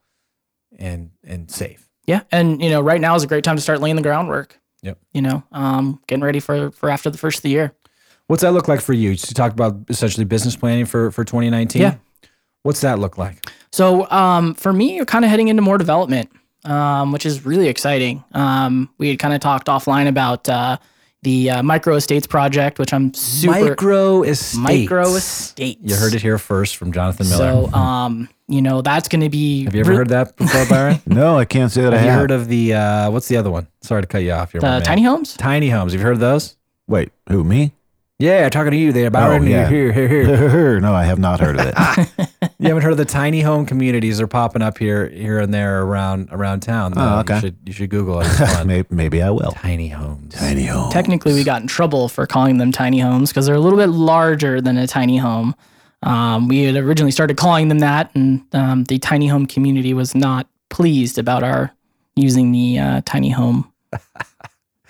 and 0.76 1.10
and 1.24 1.48
save. 1.50 1.88
yeah. 2.06 2.22
And 2.32 2.60
you 2.62 2.68
know, 2.70 2.80
right 2.80 3.00
now 3.00 3.14
is 3.14 3.22
a 3.22 3.26
great 3.28 3.44
time 3.44 3.54
to 3.56 3.62
start 3.62 3.80
laying 3.80 3.94
the 3.96 4.02
groundwork. 4.02 4.58
Yep. 4.82 4.98
You 5.14 5.22
know, 5.22 5.44
um, 5.52 6.00
getting 6.08 6.24
ready 6.24 6.40
for 6.40 6.70
for 6.72 6.90
after 6.90 7.10
the 7.10 7.18
first 7.18 7.38
of 7.38 7.42
the 7.42 7.50
year. 7.50 7.72
What's 8.26 8.42
that 8.42 8.52
look 8.54 8.66
like 8.66 8.80
for 8.80 8.92
you? 8.92 9.10
You 9.10 9.16
talked 9.16 9.52
about 9.52 9.76
essentially 9.88 10.24
business 10.24 10.56
planning 10.56 10.84
for 10.84 11.12
for 11.12 11.24
2019. 11.24 11.80
Yeah. 11.80 11.94
What's 12.66 12.80
that 12.82 12.98
look 12.98 13.16
like? 13.16 13.48
So 13.72 14.10
um, 14.10 14.54
for 14.54 14.72
me, 14.72 14.96
you're 14.96 15.06
kind 15.06 15.24
of 15.24 15.30
heading 15.30 15.48
into 15.48 15.62
more 15.62 15.78
development, 15.78 16.30
um, 16.64 17.12
which 17.12 17.24
is 17.24 17.46
really 17.46 17.68
exciting. 17.68 18.24
Um, 18.32 18.90
we 18.98 19.08
had 19.08 19.18
kind 19.18 19.34
of 19.34 19.40
talked 19.40 19.68
offline 19.68 20.08
about 20.08 20.48
uh, 20.48 20.78
the 21.22 21.50
uh, 21.50 21.62
micro 21.62 21.94
estates 21.96 22.26
project, 22.26 22.78
which 22.78 22.92
I'm 22.92 23.14
super 23.14 23.60
Micro 23.70 24.22
estates. 24.22 24.56
micro 24.56 25.14
estates. 25.14 25.80
You 25.82 25.96
heard 25.96 26.14
it 26.14 26.22
here 26.22 26.38
first 26.38 26.76
from 26.76 26.92
Jonathan 26.92 27.28
Miller. 27.28 27.68
So 27.68 27.72
um, 27.72 28.28
you 28.48 28.62
know 28.62 28.82
that's 28.82 29.08
going 29.08 29.22
to 29.22 29.28
be. 29.28 29.64
have 29.64 29.74
you 29.74 29.80
ever 29.80 29.94
heard 29.94 30.08
that 30.08 30.36
before, 30.36 30.66
Byron? 30.66 31.00
No, 31.06 31.38
I 31.38 31.44
can't 31.44 31.70
say 31.70 31.82
that 31.82 31.94
I 31.94 31.98
have 31.98 32.04
you 32.04 32.10
have. 32.10 32.20
heard 32.20 32.30
of 32.30 32.48
the 32.48 32.74
uh, 32.74 33.10
what's 33.10 33.28
the 33.28 33.36
other 33.36 33.50
one? 33.50 33.66
Sorry 33.82 34.02
to 34.02 34.08
cut 34.08 34.22
you 34.22 34.32
off. 34.32 34.54
You're 34.54 34.60
the 34.60 34.80
tiny 34.80 35.02
homes? 35.02 35.34
tiny 35.34 35.68
homes. 35.68 35.92
You've 35.92 36.00
you 36.00 36.06
heard 36.06 36.14
of 36.14 36.20
those? 36.20 36.56
Wait, 36.88 37.10
who 37.28 37.42
me? 37.44 37.72
Yeah, 38.18 38.48
talking 38.48 38.70
to 38.70 38.78
you 38.78 38.92
there, 38.92 39.10
Byron. 39.10 39.42
Oh, 39.42 39.46
yeah. 39.46 39.68
Here, 39.68 39.92
here, 39.92 40.08
here. 40.08 40.80
no, 40.80 40.94
I 40.94 41.04
have 41.04 41.18
not 41.18 41.38
heard 41.38 41.60
of 41.60 41.66
it. 41.66 41.74
you 42.58 42.68
haven't 42.68 42.82
heard 42.82 42.92
of 42.92 42.96
the 42.96 43.04
tiny 43.04 43.42
home 43.42 43.66
communities? 43.66 44.16
They're 44.16 44.26
popping 44.26 44.62
up 44.62 44.78
here, 44.78 45.06
here 45.10 45.38
and 45.38 45.52
there 45.52 45.82
around 45.82 46.30
around 46.32 46.60
town. 46.60 46.94
Oh, 46.96 47.00
Uh, 47.18 47.20
okay. 47.20 47.34
You 47.34 47.40
should 47.40 47.56
you 47.66 47.72
should 47.74 47.90
Google 47.90 48.22
it. 48.22 48.28
Maybe, 48.66 48.88
maybe 48.90 49.22
I 49.22 49.28
will. 49.28 49.52
tiny 49.52 49.88
homes. 49.88 50.34
Tiny 50.34 50.64
home. 50.64 50.90
Technically, 50.90 51.34
we 51.34 51.44
got 51.44 51.60
in 51.60 51.68
trouble 51.68 52.08
for 52.08 52.26
calling 52.26 52.56
them 52.56 52.72
tiny 52.72 53.00
homes 53.00 53.30
because 53.30 53.44
they're 53.44 53.54
a 53.54 53.60
little 53.60 53.78
bit 53.78 53.90
larger 53.90 54.62
than 54.62 54.78
a 54.78 54.86
tiny 54.86 55.18
home. 55.18 55.54
Um, 56.02 56.48
we 56.48 56.62
had 56.62 56.76
originally 56.76 57.10
started 57.12 57.36
calling 57.36 57.68
them 57.68 57.80
that, 57.80 58.10
and 58.14 58.42
um, 58.54 58.84
the 58.84 58.98
tiny 58.98 59.26
home 59.28 59.44
community 59.46 59.92
was 59.92 60.14
not 60.14 60.48
pleased 60.70 61.18
about 61.18 61.42
our 61.42 61.70
using 62.14 62.50
the 62.52 62.78
uh, 62.78 63.02
tiny 63.04 63.28
home 63.30 63.70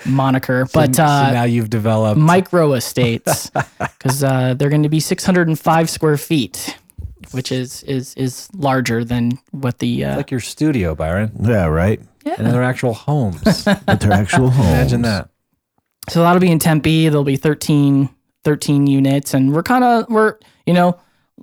moniker. 0.05 0.67
but 0.73 0.95
so, 0.95 1.05
uh, 1.05 1.27
so 1.29 1.33
now 1.33 1.45
you've 1.45 1.71
developed. 1.71 2.19
micro 2.21 2.73
estates 2.81 3.51
because 3.79 4.23
uh, 4.23 4.55
they're 4.55 4.69
going 4.71 4.83
to 4.83 4.89
be 4.89 5.01
605 5.01 5.91
square 5.91 6.17
feet, 6.17 6.77
which 7.33 7.51
is 7.53 7.83
is 7.85 8.15
is 8.15 8.49
larger 8.55 9.05
than 9.05 9.39
what 9.53 9.79
the 9.79 10.05
uh, 10.05 10.17
like 10.17 10.31
your 10.31 10.41
studio, 10.41 10.95
Byron, 10.95 11.33
Yeah, 11.41 11.67
right. 11.67 12.01
Yeah, 12.25 12.35
and 12.39 12.47
they're 12.49 12.63
actual 12.63 12.93
homes. 12.95 13.65
But 13.87 14.01
they're 14.01 14.13
actual 14.13 14.51
homes. 14.51 14.69
Imagine 14.69 15.03
that. 15.03 15.31
So 16.09 16.23
that'll 16.23 16.41
be 16.41 16.51
in 16.51 16.59
Tempe. 16.59 17.09
There'll 17.09 17.25
be 17.25 17.37
13, 17.37 18.09
13 18.45 18.87
units, 18.87 19.33
and 19.35 19.53
we're 19.53 19.63
kind 19.63 19.85
of 19.85 20.09
we're 20.09 20.37
you 20.67 20.75
know 20.75 20.99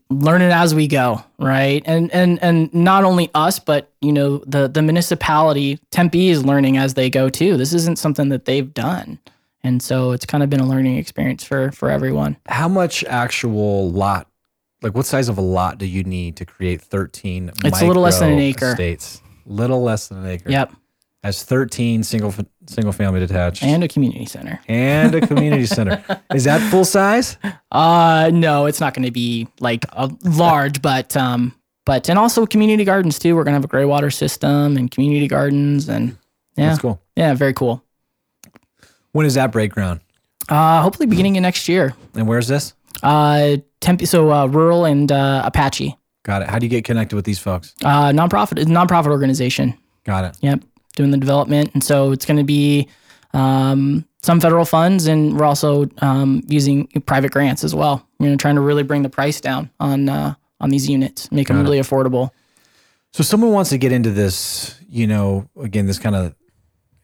learning 0.09 0.51
as 0.51 0.73
we 0.75 0.87
go, 0.87 1.23
right? 1.39 1.81
And 1.85 2.11
and 2.11 2.41
and 2.41 2.73
not 2.73 3.03
only 3.03 3.29
us, 3.33 3.59
but 3.59 3.91
you 4.01 4.11
know 4.11 4.37
the 4.45 4.67
the 4.67 4.81
municipality 4.81 5.79
Tempe 5.91 6.29
is 6.29 6.45
learning 6.45 6.77
as 6.77 6.93
they 6.93 7.09
go 7.09 7.29
too. 7.29 7.57
This 7.57 7.73
isn't 7.73 7.97
something 7.99 8.29
that 8.29 8.45
they've 8.45 8.73
done, 8.73 9.19
and 9.63 9.81
so 9.81 10.11
it's 10.11 10.25
kind 10.25 10.43
of 10.43 10.49
been 10.49 10.59
a 10.59 10.65
learning 10.67 10.97
experience 10.97 11.43
for 11.43 11.71
for 11.71 11.89
everyone. 11.89 12.37
How 12.47 12.67
much 12.67 13.03
actual 13.05 13.91
lot? 13.91 14.27
Like, 14.81 14.95
what 14.95 15.05
size 15.05 15.29
of 15.29 15.37
a 15.37 15.41
lot 15.41 15.77
do 15.77 15.85
you 15.85 16.03
need 16.03 16.35
to 16.37 16.45
create 16.45 16.81
13 16.81 17.51
It's 17.63 17.81
a 17.81 17.85
little 17.87 18.03
less 18.03 18.19
than 18.19 18.33
an 18.33 18.39
acre. 18.39 18.73
States, 18.75 19.21
Little 19.45 19.81
less 19.81 20.09
than 20.09 20.17
an 20.17 20.25
acre. 20.27 20.49
Yep, 20.51 20.73
Has 21.23 21.41
13 21.43 22.03
single 22.03 22.33
single 22.65 22.91
family 22.91 23.21
detached 23.21 23.63
and 23.63 23.81
a 23.83 23.87
community 23.87 24.25
center. 24.25 24.59
and 24.67 25.15
a 25.15 25.25
community 25.25 25.65
center. 25.65 26.03
Is 26.35 26.43
that 26.43 26.59
full 26.69 26.83
size? 26.83 27.37
Uh, 27.73 28.29
no, 28.33 28.65
it's 28.67 28.79
not 28.79 28.93
going 28.93 29.05
to 29.05 29.11
be 29.11 29.47
like 29.59 29.83
a 29.93 30.09
large, 30.23 30.81
but 30.81 31.17
um, 31.17 31.53
but 31.85 32.07
and 32.09 32.17
also 32.19 32.45
community 32.45 32.85
gardens 32.85 33.17
too. 33.19 33.35
We're 33.35 33.43
gonna 33.43 33.55
have 33.57 33.65
a 33.65 33.67
gray 33.67 33.85
water 33.85 34.11
system 34.11 34.77
and 34.77 34.89
community 34.91 35.27
gardens, 35.27 35.89
and 35.89 36.15
yeah, 36.55 36.69
That's 36.69 36.79
cool. 36.81 37.01
yeah, 37.15 37.33
very 37.33 37.53
cool. 37.53 37.83
When 39.11 39.25
is 39.25 39.33
that 39.33 39.51
break 39.51 39.71
ground? 39.73 40.01
Uh, 40.49 40.81
hopefully 40.81 41.07
beginning 41.07 41.35
of 41.37 41.41
next 41.41 41.67
year. 41.67 41.93
And 42.15 42.27
where's 42.27 42.47
this? 42.47 42.73
Uh, 43.01 43.57
Tempe, 43.81 44.05
so 44.05 44.31
uh, 44.31 44.45
rural 44.45 44.85
and 44.85 45.11
uh, 45.11 45.41
Apache, 45.45 45.97
Got 46.23 46.41
it. 46.43 46.49
How 46.49 46.57
do 46.59 46.65
you 46.65 46.69
get 46.69 46.85
connected 46.85 47.15
with 47.15 47.25
these 47.25 47.39
folks? 47.39 47.73
uh, 47.83 48.11
nonprofit, 48.11 48.63
nonprofit 48.65 49.07
organization. 49.07 49.77
Got 50.05 50.25
it. 50.25 50.37
Yep, 50.41 50.63
doing 50.95 51.11
the 51.11 51.17
development, 51.17 51.71
and 51.73 51.83
so 51.83 52.11
it's 52.11 52.25
going 52.25 52.37
to 52.37 52.43
be 52.43 52.87
um, 53.33 54.05
some 54.23 54.39
federal 54.39 54.65
funds, 54.65 55.05
and 55.05 55.37
we're 55.37 55.45
also 55.45 55.85
um, 55.99 56.41
using 56.47 56.87
private 57.05 57.31
grants 57.31 57.63
as 57.63 57.75
well. 57.75 58.07
You 58.19 58.29
know, 58.29 58.37
trying 58.37 58.55
to 58.55 58.61
really 58.61 58.83
bring 58.83 59.03
the 59.03 59.09
price 59.09 59.39
down 59.39 59.69
on 59.79 60.09
uh, 60.09 60.33
on 60.59 60.69
these 60.69 60.89
units, 60.89 61.31
make 61.31 61.47
them 61.47 61.57
Got 61.57 61.61
it. 61.61 61.63
really 61.63 61.79
affordable. 61.79 62.31
So 63.11 63.21
someone 63.21 63.51
wants 63.51 63.69
to 63.69 63.77
get 63.77 63.91
into 63.91 64.09
this, 64.09 64.79
you 64.89 65.05
know, 65.05 65.47
again, 65.59 65.85
this 65.85 65.99
kind 65.99 66.15
of 66.15 66.33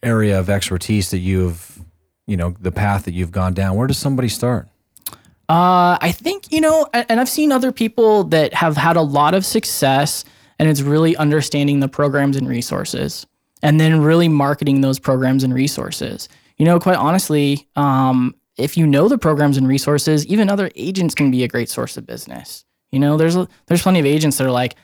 area 0.01 0.39
of 0.39 0.49
expertise 0.49 1.11
that 1.11 1.19
you've, 1.19 1.79
you 2.25 2.38
know, 2.38 2.55
the 2.59 2.71
path 2.71 3.05
that 3.05 3.13
you've 3.13 3.31
gone 3.31 3.53
down. 3.53 3.75
Where 3.75 3.85
does 3.85 3.99
somebody 3.99 4.29
start? 4.29 4.67
Uh, 5.49 5.97
I 5.99 6.11
think 6.11 6.51
you 6.51 6.61
know, 6.61 6.88
and 6.93 7.19
I've 7.19 7.29
seen 7.29 7.51
other 7.51 7.71
people 7.71 8.23
that 8.25 8.53
have 8.53 8.77
had 8.77 8.95
a 8.95 9.01
lot 9.01 9.33
of 9.33 9.45
success, 9.45 10.23
and 10.57 10.69
it's 10.69 10.81
really 10.81 11.17
understanding 11.17 11.81
the 11.81 11.89
programs 11.89 12.38
and 12.38 12.47
resources, 12.47 13.27
and 13.61 13.77
then 13.77 14.01
really 14.01 14.29
marketing 14.29 14.81
those 14.81 14.99
programs 14.99 15.43
and 15.43 15.53
resources. 15.53 16.29
You 16.60 16.66
know, 16.66 16.80
quite 16.80 16.98
honestly, 16.98 17.68
um, 17.75 18.36
if 18.58 18.78
you 18.78 18.86
know 18.86 19.08
the 19.08 19.18
programs 19.18 19.58
and 19.58 19.68
resources, 19.68 20.25
even 20.28 20.50
other 20.50 20.70
agents 20.75 21.16
can 21.16 21.32
be 21.32 21.44
a 21.44 21.48
great 21.48 21.70
source 21.70 21.98
of 21.98 22.06
business. 22.06 22.66
You 22.92 23.00
know, 23.00 23.18
there's 23.18 23.36
there's 23.68 23.82
plenty 23.82 24.00
of 24.00 24.06
agents 24.06 24.38
that 24.38 24.46
are 24.46 24.51
like, 24.51 24.75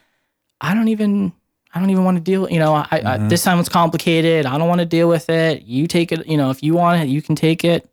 I 0.61 0.73
don't 0.73 0.87
even. 0.87 1.33
I 1.73 1.79
don't 1.81 1.89
even 1.89 2.05
want 2.05 2.15
to 2.15 2.23
deal. 2.23 2.49
You 2.49 2.59
know, 2.59 2.73
I, 2.73 2.87
I, 2.91 3.17
this 3.27 3.43
time 3.43 3.59
it's 3.59 3.67
complicated. 3.67 4.45
I 4.45 4.57
don't 4.57 4.69
want 4.69 4.79
to 4.79 4.85
deal 4.85 5.09
with 5.09 5.29
it. 5.29 5.63
You 5.63 5.87
take 5.87 6.13
it. 6.13 6.25
You 6.25 6.37
know, 6.37 6.49
if 6.49 6.63
you 6.63 6.73
want 6.73 7.01
it, 7.03 7.09
you 7.09 7.21
can 7.21 7.35
take 7.35 7.65
it. 7.65 7.89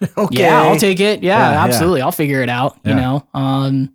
Okay. 0.16 0.42
Yeah, 0.42 0.62
I'll 0.62 0.76
take 0.76 0.98
it. 0.98 1.22
Yeah, 1.22 1.38
Yeah, 1.38 1.52
yeah. 1.52 1.64
absolutely. 1.64 2.02
I'll 2.02 2.10
figure 2.12 2.42
it 2.42 2.48
out. 2.48 2.78
You 2.84 2.94
know, 2.94 3.26
um, 3.34 3.92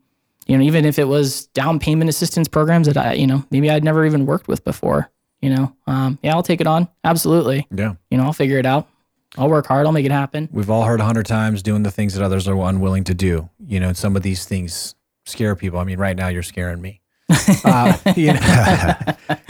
you 0.48 0.58
know, 0.58 0.64
even 0.64 0.86
if 0.86 0.98
it 1.00 1.06
was 1.06 1.48
down 1.48 1.80
payment 1.80 2.10
assistance 2.10 2.48
programs 2.48 2.88
that 2.88 2.96
I, 2.98 3.14
you 3.14 3.28
know, 3.28 3.44
maybe 3.52 3.70
I'd 3.70 3.84
never 3.84 4.06
even 4.06 4.26
worked 4.26 4.48
with 4.48 4.64
before, 4.64 5.10
you 5.42 5.50
know, 5.50 5.76
um, 5.88 6.18
yeah, 6.22 6.34
I'll 6.34 6.44
take 6.44 6.62
it 6.62 6.68
on. 6.68 6.88
Absolutely. 7.04 7.68
Yeah. 7.76 7.96
You 8.12 8.18
know, 8.18 8.24
I'll 8.24 8.34
figure 8.34 8.58
it 8.58 8.66
out. 8.66 8.88
I'll 9.38 9.50
work 9.50 9.68
hard. 9.68 9.86
I'll 9.86 9.92
make 9.92 10.06
it 10.06 10.12
happen. 10.12 10.50
We've 10.52 10.70
all 10.70 10.84
heard 10.86 11.00
a 11.00 11.06
hundred 11.06 11.26
times 11.26 11.62
doing 11.64 11.84
the 11.84 11.92
things 11.92 12.14
that 12.14 12.24
others 12.24 12.48
are 12.48 12.58
unwilling 12.58 13.04
to 13.06 13.14
do. 13.14 13.50
You 13.68 13.80
know, 13.80 13.90
and 13.90 13.98
some 13.98 14.16
of 14.16 14.24
these 14.24 14.46
things 14.46 14.96
scare 15.26 15.56
people. 15.56 15.80
I 15.80 15.84
mean, 15.84 15.98
right 16.00 16.16
now 16.16 16.28
you're 16.28 16.44
scaring 16.44 16.82
me. 16.82 17.02
uh, 17.66 17.98
you, 18.16 18.34
know, 18.34 18.96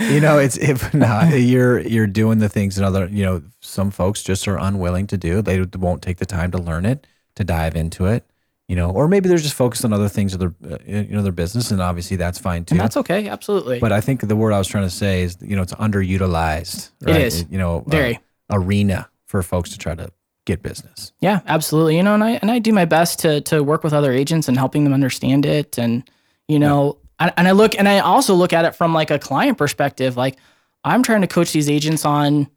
you 0.00 0.20
know, 0.20 0.38
it's 0.38 0.56
if 0.56 0.94
not 0.94 1.28
you're 1.28 1.80
you're 1.80 2.06
doing 2.06 2.38
the 2.38 2.48
things 2.48 2.76
that 2.76 2.84
other 2.86 3.06
you 3.06 3.22
know 3.22 3.42
some 3.60 3.90
folks 3.90 4.22
just 4.22 4.48
are 4.48 4.58
unwilling 4.58 5.06
to 5.08 5.18
do. 5.18 5.42
They 5.42 5.60
won't 5.78 6.00
take 6.02 6.16
the 6.16 6.24
time 6.26 6.50
to 6.52 6.58
learn 6.58 6.86
it, 6.86 7.06
to 7.34 7.44
dive 7.44 7.76
into 7.76 8.06
it. 8.06 8.24
You 8.66 8.74
know, 8.76 8.90
or 8.90 9.06
maybe 9.06 9.28
they're 9.28 9.38
just 9.38 9.54
focused 9.54 9.84
on 9.84 9.92
other 9.92 10.08
things 10.08 10.32
of 10.34 10.40
their 10.40 10.54
uh, 10.68 10.78
you 10.86 11.14
know 11.14 11.22
their 11.22 11.32
business, 11.32 11.70
and 11.70 11.80
obviously 11.82 12.16
that's 12.16 12.38
fine 12.38 12.64
too. 12.64 12.72
And 12.72 12.80
that's 12.80 12.96
okay. 12.96 13.28
Absolutely. 13.28 13.78
But 13.78 13.92
I 13.92 14.00
think 14.00 14.26
the 14.26 14.34
word 14.34 14.52
I 14.52 14.58
was 14.58 14.66
trying 14.68 14.84
to 14.84 14.90
say 14.90 15.22
is 15.22 15.36
you 15.42 15.54
know 15.54 15.62
it's 15.62 15.74
underutilized. 15.74 16.90
It 17.02 17.06
Right? 17.06 17.20
is. 17.22 17.44
You 17.50 17.58
know, 17.58 17.78
uh, 17.80 17.90
Very. 17.90 18.18
arena 18.50 19.08
for 19.26 19.42
folks 19.42 19.70
to 19.70 19.78
try 19.78 19.94
to 19.94 20.10
get 20.46 20.62
business. 20.62 21.12
Yeah, 21.20 21.40
absolutely. 21.46 21.96
You 21.96 22.02
know, 22.02 22.14
and 22.14 22.24
I 22.24 22.30
and 22.32 22.50
I 22.50 22.58
do 22.58 22.72
my 22.72 22.84
best 22.84 23.18
to 23.20 23.40
to 23.42 23.62
work 23.62 23.84
with 23.84 23.92
other 23.92 24.12
agents 24.12 24.48
and 24.48 24.56
helping 24.56 24.84
them 24.84 24.92
understand 24.92 25.44
it, 25.44 25.78
and 25.78 26.08
you 26.48 26.58
know, 26.58 26.98
and, 27.18 27.32
and 27.36 27.48
I 27.48 27.52
look 27.52 27.78
and 27.78 27.88
I 27.88 27.98
also 27.98 28.34
look 28.34 28.52
at 28.52 28.64
it 28.64 28.74
from 28.74 28.94
like 28.94 29.10
a 29.10 29.18
client 29.18 29.58
perspective. 29.58 30.16
Like 30.16 30.36
I'm 30.84 31.02
trying 31.02 31.20
to 31.22 31.26
coach 31.26 31.52
these 31.52 31.68
agents 31.68 32.04
on 32.04 32.48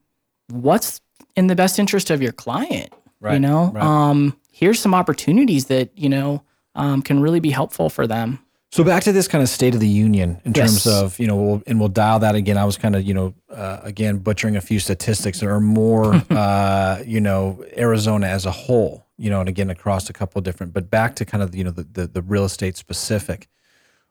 what's 0.50 1.02
in 1.36 1.48
the 1.48 1.56
best 1.56 1.80
interest 1.80 2.10
of 2.10 2.22
your 2.22 2.32
client. 2.32 2.94
Right, 3.22 3.34
You 3.34 3.40
know, 3.40 3.72
right. 3.74 3.84
um, 3.84 4.38
here's 4.52 4.80
some 4.80 4.94
opportunities 4.94 5.66
that 5.66 5.92
you 5.98 6.08
know 6.10 6.44
um, 6.76 7.02
can 7.02 7.20
really 7.20 7.40
be 7.40 7.50
helpful 7.50 7.90
for 7.90 8.08
them. 8.08 8.40
So 8.72 8.84
back 8.84 9.02
to 9.04 9.12
this 9.12 9.28
kind 9.28 9.42
of 9.42 9.50
state 9.50 9.74
of 9.74 9.80
the 9.80 9.88
union 9.88 10.40
in 10.46 10.54
Yes. 10.54 10.84
terms 10.84 10.88
of 10.88 11.18
you 11.20 11.26
know, 11.26 11.36
we'll, 11.36 11.64
and 11.66 11.80
we'll 11.80 11.90
dial 11.90 12.20
that 12.20 12.36
again. 12.36 12.58
I 12.58 12.66
was 12.66 12.78
kind 12.78 12.96
of 12.96 13.04
you 13.04 13.14
know, 13.16 13.34
uh, 13.52 13.80
again 13.84 14.18
butchering 14.20 14.56
a 14.56 14.62
few 14.62 14.80
statistics 14.80 15.40
that 15.40 15.48
are 15.50 15.60
more, 15.60 16.14
uh, 16.30 17.02
you 17.06 17.20
know, 17.20 17.64
Arizona 17.76 18.28
as 18.28 18.46
a 18.46 18.52
whole, 18.52 19.08
you 19.18 19.30
know, 19.32 19.40
and 19.40 19.50
again 19.50 19.70
across 19.72 20.10
a 20.10 20.14
couple 20.14 20.38
of 20.40 20.44
different. 20.46 20.74
But 20.74 20.90
back 20.92 21.16
to 21.16 21.26
kind 21.26 21.42
of 21.42 21.56
you 21.56 21.64
know 21.64 21.72
the 21.72 21.84
the, 21.92 22.08
the 22.08 22.22
real 22.22 22.46
estate 22.46 22.78
specific. 22.78 23.48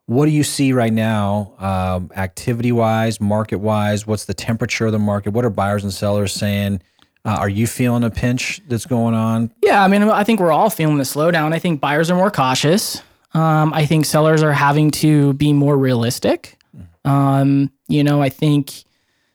What 0.07 0.25
do 0.25 0.31
you 0.33 0.43
see 0.43 0.73
right 0.73 0.93
now, 0.93 1.53
um, 1.59 2.11
activity 2.17 2.73
wise, 2.73 3.21
market 3.21 3.59
wise? 3.59 4.07
What's 4.07 4.25
the 4.25 4.33
temperature 4.33 4.87
of 4.87 4.93
the 4.93 4.99
market? 4.99 5.35
What 5.35 5.45
are 5.45 5.51
buyers 5.51 5.85
and 5.85 5.93
sellers 5.93 6.33
saying? 6.33 6.81
Uh, 7.27 7.37
are 7.39 7.49
you 7.49 7.67
feeling 7.67 8.03
a 8.05 8.11
pinch 8.11 8.63
that's 8.69 8.87
going 8.87 9.15
on? 9.15 9.53
Yeah, 9.63 9.85
I 9.85 9.89
mean, 9.89 10.03
I 10.05 10.25
think 10.25 10.41
we're 10.41 10.51
all 10.53 10.71
feeling 10.71 10.97
the 10.97 11.05
slowdown. 11.05 11.53
I 11.53 11.59
think 11.59 11.81
buyers 11.81 12.11
are 12.11 12.17
more 12.17 12.31
cautious. 12.31 13.03
Um, 13.35 13.73
I 13.75 13.87
think 13.87 14.07
sellers 14.07 14.43
are 14.43 14.53
having 14.53 14.91
to 14.93 15.35
be 15.35 15.53
more 15.53 15.77
realistic. 15.77 16.59
Um, 17.05 17.71
you 17.89 18.03
know, 18.03 18.23
I 18.23 18.29
think 18.29 18.73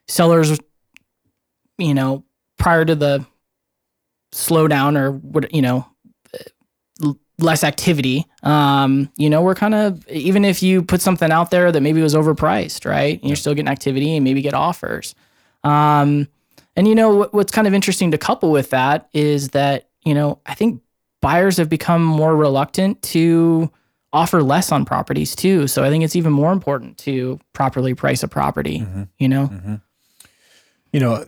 sellers, 0.07 0.59
you 1.77 1.93
know, 1.93 2.23
prior 2.57 2.85
to 2.85 2.95
the 2.95 3.25
slowdown 4.31 4.97
or 4.97 5.11
what, 5.11 5.53
you 5.53 5.61
know, 5.61 5.85
less 7.39 7.63
activity, 7.63 8.25
um, 8.43 9.11
you 9.17 9.29
know, 9.29 9.41
we're 9.41 9.55
kind 9.55 9.73
of, 9.73 10.07
even 10.07 10.45
if 10.45 10.61
you 10.61 10.81
put 10.81 11.01
something 11.01 11.31
out 11.31 11.51
there 11.51 11.71
that 11.71 11.81
maybe 11.81 12.01
was 12.01 12.13
overpriced, 12.15 12.89
right? 12.89 13.19
And 13.19 13.29
you're 13.29 13.35
still 13.35 13.53
getting 13.53 13.71
activity 13.71 14.15
and 14.15 14.23
maybe 14.23 14.41
get 14.41 14.53
offers. 14.53 15.15
Um, 15.63 16.27
and 16.75 16.87
you 16.87 16.95
know 16.95 17.15
what, 17.15 17.33
what's 17.33 17.51
kind 17.51 17.67
of 17.67 17.73
interesting 17.73 18.11
to 18.11 18.17
couple 18.17 18.51
with 18.51 18.69
that 18.71 19.07
is 19.13 19.49
that 19.49 19.89
you 20.05 20.13
know 20.13 20.39
I 20.45 20.55
think 20.55 20.81
buyers 21.21 21.57
have 21.57 21.69
become 21.69 22.03
more 22.03 22.35
reluctant 22.35 23.01
to 23.03 23.71
offer 24.13 24.43
less 24.43 24.71
on 24.71 24.85
properties 24.85 25.35
too. 25.35 25.67
So 25.67 25.83
I 25.83 25.89
think 25.89 26.03
it's 26.03 26.15
even 26.15 26.31
more 26.31 26.53
important 26.53 26.97
to 26.99 27.39
properly 27.51 27.95
price 27.95 28.23
a 28.23 28.27
property. 28.27 28.79
Mm-hmm. 28.79 29.03
You 29.17 29.27
know, 29.27 29.47
mm-hmm. 29.47 29.75
you 30.93 30.99
know, 30.99 31.25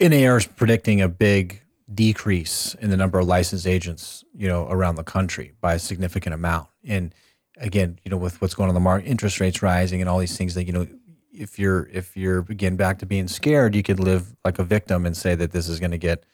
NAR 0.00 0.38
is 0.38 0.46
predicting 0.46 1.00
a 1.02 1.08
big 1.08 1.62
decrease 1.92 2.74
in 2.80 2.90
the 2.90 2.96
number 2.96 3.18
of 3.18 3.26
licensed 3.26 3.66
agents, 3.66 4.24
you 4.34 4.48
know, 4.48 4.66
around 4.68 4.96
the 4.96 5.04
country 5.04 5.52
by 5.60 5.74
a 5.74 5.78
significant 5.78 6.34
amount. 6.34 6.68
And 6.84 7.14
again, 7.58 8.00
you 8.04 8.10
know, 8.10 8.16
with 8.16 8.40
what's 8.40 8.54
going 8.54 8.64
on 8.64 8.70
in 8.70 8.74
the 8.74 8.80
market, 8.80 9.06
interest 9.06 9.38
rates 9.38 9.62
rising 9.62 10.00
and 10.00 10.10
all 10.10 10.18
these 10.18 10.36
things 10.36 10.54
that, 10.54 10.64
you 10.64 10.72
know, 10.72 10.86
if 11.32 11.58
you're 11.58 11.86
if 11.92 12.16
you're 12.16 12.38
again 12.48 12.76
back 12.76 12.98
to 13.00 13.06
being 13.06 13.28
scared, 13.28 13.74
you 13.74 13.82
could 13.82 14.00
live 14.00 14.34
like 14.44 14.58
a 14.58 14.64
victim 14.64 15.04
and 15.04 15.14
say 15.14 15.34
that 15.34 15.52
this 15.52 15.68
is 15.68 15.78
going 15.78 15.90
to 15.90 15.98
get, 15.98 16.24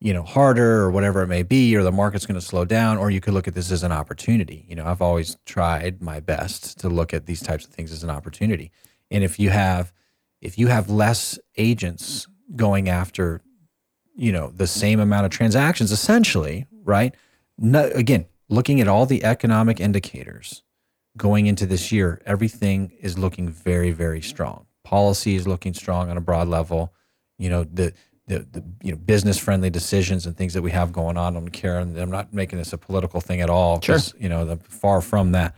you 0.00 0.14
know, 0.14 0.22
harder 0.22 0.80
or 0.80 0.90
whatever 0.90 1.22
it 1.22 1.28
may 1.28 1.42
be, 1.42 1.76
or 1.76 1.82
the 1.82 1.92
market's 1.92 2.26
going 2.26 2.40
to 2.40 2.46
slow 2.46 2.64
down, 2.64 2.96
or 2.96 3.10
you 3.10 3.20
could 3.20 3.34
look 3.34 3.46
at 3.46 3.54
this 3.54 3.70
as 3.70 3.82
an 3.82 3.92
opportunity. 3.92 4.64
You 4.68 4.76
know, 4.76 4.86
I've 4.86 5.02
always 5.02 5.36
tried 5.44 6.02
my 6.02 6.20
best 6.20 6.78
to 6.80 6.88
look 6.88 7.12
at 7.12 7.26
these 7.26 7.42
types 7.42 7.66
of 7.66 7.72
things 7.72 7.92
as 7.92 8.02
an 8.02 8.10
opportunity. 8.10 8.72
And 9.10 9.22
if 9.22 9.38
you 9.38 9.50
have 9.50 9.92
if 10.40 10.58
you 10.58 10.68
have 10.68 10.88
less 10.88 11.38
agents 11.56 12.26
going 12.56 12.88
after 12.88 13.42
you 14.16 14.32
know 14.32 14.50
the 14.54 14.66
same 14.66 15.00
amount 15.00 15.24
of 15.24 15.30
transactions 15.30 15.92
essentially 15.92 16.66
right 16.84 17.14
no, 17.58 17.84
again 17.94 18.26
looking 18.48 18.80
at 18.80 18.88
all 18.88 19.06
the 19.06 19.24
economic 19.24 19.80
indicators 19.80 20.62
going 21.16 21.46
into 21.46 21.66
this 21.66 21.92
year 21.92 22.20
everything 22.26 22.90
is 23.00 23.18
looking 23.18 23.48
very 23.48 23.92
very 23.92 24.20
strong 24.20 24.66
policy 24.82 25.36
is 25.36 25.46
looking 25.46 25.74
strong 25.74 26.10
on 26.10 26.16
a 26.16 26.20
broad 26.20 26.48
level 26.48 26.92
you 27.38 27.48
know 27.48 27.64
the 27.64 27.92
the, 28.30 28.46
the 28.52 28.62
you 28.82 28.92
know 28.92 28.98
business 28.98 29.38
friendly 29.38 29.70
decisions 29.70 30.26
and 30.26 30.36
things 30.36 30.54
that 30.54 30.62
we 30.62 30.70
have 30.70 30.92
going 30.92 31.16
on. 31.16 31.36
I'm 31.36 31.48
Karen. 31.48 31.98
I'm 31.98 32.10
not 32.10 32.32
making 32.32 32.58
this 32.58 32.72
a 32.72 32.78
political 32.78 33.20
thing 33.20 33.40
at 33.40 33.50
all. 33.50 33.78
'cause, 33.78 34.14
You 34.18 34.28
know, 34.28 34.44
the, 34.44 34.56
far 34.56 35.00
from 35.00 35.32
that. 35.32 35.54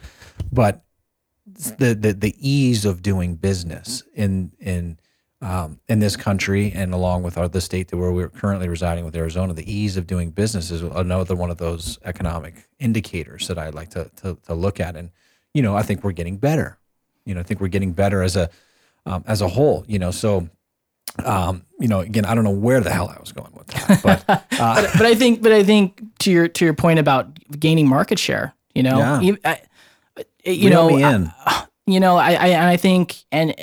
But 0.50 0.82
the, 1.78 1.94
the 1.94 2.12
the 2.14 2.34
ease 2.38 2.84
of 2.84 3.02
doing 3.02 3.36
business 3.36 4.02
in 4.14 4.52
in 4.58 4.98
um, 5.42 5.80
in 5.88 5.98
this 5.98 6.16
country 6.16 6.72
and 6.74 6.94
along 6.94 7.24
with 7.24 7.36
our, 7.36 7.48
the 7.48 7.60
state 7.60 7.88
that 7.88 7.96
where 7.96 8.12
we're 8.12 8.28
currently 8.28 8.68
residing 8.68 9.04
with 9.04 9.16
Arizona, 9.16 9.52
the 9.52 9.70
ease 9.70 9.96
of 9.96 10.06
doing 10.06 10.30
business 10.30 10.70
is 10.70 10.82
another 10.82 11.34
one 11.34 11.50
of 11.50 11.58
those 11.58 11.98
economic 12.04 12.68
indicators 12.78 13.48
that 13.48 13.58
I'd 13.58 13.74
like 13.74 13.90
to, 13.90 14.08
to, 14.22 14.38
to 14.46 14.54
look 14.54 14.78
at. 14.78 14.94
And, 14.94 15.10
you 15.52 15.60
know, 15.60 15.76
I 15.76 15.82
think 15.82 16.04
we're 16.04 16.12
getting 16.12 16.36
better. 16.36 16.78
You 17.24 17.34
know, 17.34 17.40
I 17.40 17.42
think 17.42 17.60
we're 17.60 17.66
getting 17.76 17.92
better 17.92 18.22
as 18.22 18.36
a, 18.36 18.50
um, 19.04 19.24
as 19.26 19.42
a 19.42 19.48
whole, 19.48 19.84
you 19.88 19.98
know, 19.98 20.12
so, 20.12 20.48
um, 21.24 21.64
you 21.78 21.88
know, 21.88 22.00
again, 22.00 22.24
I 22.24 22.34
don't 22.34 22.44
know 22.44 22.50
where 22.50 22.80
the 22.80 22.90
hell 22.90 23.08
I 23.14 23.20
was 23.20 23.32
going 23.32 23.52
with 23.54 23.66
that, 23.68 24.00
but, 24.02 24.24
uh, 24.28 24.38
but, 24.82 24.90
but 24.98 25.06
I 25.06 25.14
think, 25.14 25.42
but 25.42 25.52
I 25.52 25.62
think 25.62 26.00
to 26.20 26.30
your 26.30 26.48
to 26.48 26.64
your 26.64 26.74
point 26.74 26.98
about 26.98 27.38
gaining 27.58 27.88
market 27.88 28.18
share, 28.18 28.54
you 28.74 28.82
know, 28.82 28.98
Yeah. 28.98 29.20
you, 29.20 29.38
I, 29.44 29.60
you 30.44 30.70
know, 30.70 30.88
I- 30.96 31.66
you 31.86 31.98
know, 32.00 32.16
I, 32.16 32.32
I 32.34 32.46
and 32.48 32.64
I 32.66 32.76
think 32.76 33.16
and 33.32 33.54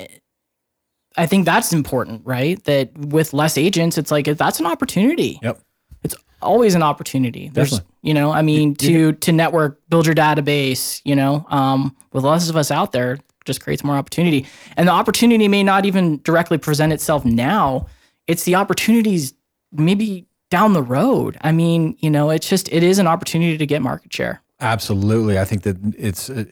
I 1.16 1.26
think 1.26 1.44
that's 1.46 1.72
important, 1.72 2.22
right? 2.26 2.62
That 2.64 2.96
with 2.96 3.32
less 3.32 3.56
agents, 3.58 3.96
it's 3.98 4.10
like 4.10 4.26
that's 4.26 4.60
an 4.60 4.66
opportunity. 4.66 5.38
Yep. 5.42 5.58
It's 6.02 6.14
always 6.42 6.74
an 6.74 6.82
opportunity. 6.82 7.48
There's, 7.52 7.70
Definitely. 7.70 7.94
you 8.02 8.14
know, 8.14 8.30
I 8.30 8.42
mean, 8.42 8.74
to 8.76 9.12
to 9.12 9.32
network, 9.32 9.80
build 9.88 10.06
your 10.06 10.14
database. 10.14 11.00
You 11.04 11.16
know, 11.16 11.46
um, 11.48 11.96
with 12.12 12.24
less 12.24 12.48
of 12.50 12.56
us 12.56 12.70
out 12.70 12.92
there, 12.92 13.18
just 13.44 13.62
creates 13.62 13.82
more 13.82 13.96
opportunity. 13.96 14.46
And 14.76 14.88
the 14.88 14.92
opportunity 14.92 15.48
may 15.48 15.62
not 15.62 15.86
even 15.86 16.20
directly 16.22 16.58
present 16.58 16.92
itself 16.92 17.24
now. 17.24 17.86
It's 18.26 18.44
the 18.44 18.54
opportunities 18.54 19.34
maybe 19.72 20.26
down 20.50 20.72
the 20.72 20.82
road. 20.82 21.38
I 21.40 21.52
mean, 21.52 21.96
you 22.00 22.10
know, 22.10 22.30
it's 22.30 22.48
just 22.48 22.68
it 22.72 22.82
is 22.82 22.98
an 22.98 23.06
opportunity 23.06 23.56
to 23.56 23.66
get 23.66 23.82
market 23.82 24.12
share. 24.12 24.42
Absolutely. 24.60 25.38
I 25.38 25.44
think 25.44 25.62
that 25.62 25.76
it's, 25.96 26.28
uh, 26.28 26.44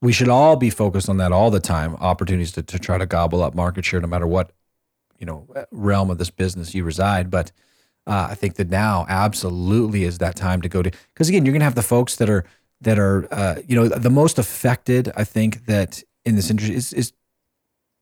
we 0.00 0.12
should 0.12 0.28
all 0.28 0.54
be 0.54 0.70
focused 0.70 1.08
on 1.08 1.16
that 1.16 1.32
all 1.32 1.50
the 1.50 1.60
time. 1.60 1.96
Opportunities 1.96 2.52
to, 2.52 2.62
to 2.62 2.78
try 2.78 2.98
to 2.98 3.06
gobble 3.06 3.42
up 3.42 3.54
market 3.54 3.84
share, 3.84 4.00
no 4.00 4.06
matter 4.06 4.26
what, 4.26 4.52
you 5.18 5.26
know, 5.26 5.48
realm 5.72 6.10
of 6.10 6.18
this 6.18 6.30
business 6.30 6.74
you 6.74 6.84
reside. 6.84 7.30
But 7.30 7.50
uh, 8.06 8.28
I 8.30 8.36
think 8.36 8.54
that 8.54 8.70
now 8.70 9.06
absolutely 9.08 10.04
is 10.04 10.18
that 10.18 10.36
time 10.36 10.62
to 10.62 10.68
go 10.68 10.82
to, 10.82 10.90
because 11.12 11.28
again, 11.28 11.44
you're 11.44 11.52
going 11.52 11.60
to 11.60 11.64
have 11.64 11.74
the 11.74 11.82
folks 11.82 12.16
that 12.16 12.30
are, 12.30 12.44
that 12.80 12.96
are, 12.96 13.26
uh, 13.32 13.56
you 13.66 13.74
know, 13.74 13.88
the 13.88 14.08
most 14.08 14.38
affected, 14.38 15.10
I 15.16 15.24
think 15.24 15.66
that 15.66 16.04
in 16.28 16.36
this 16.36 16.50
industry 16.50 16.74
is, 16.74 16.92
is 16.92 17.12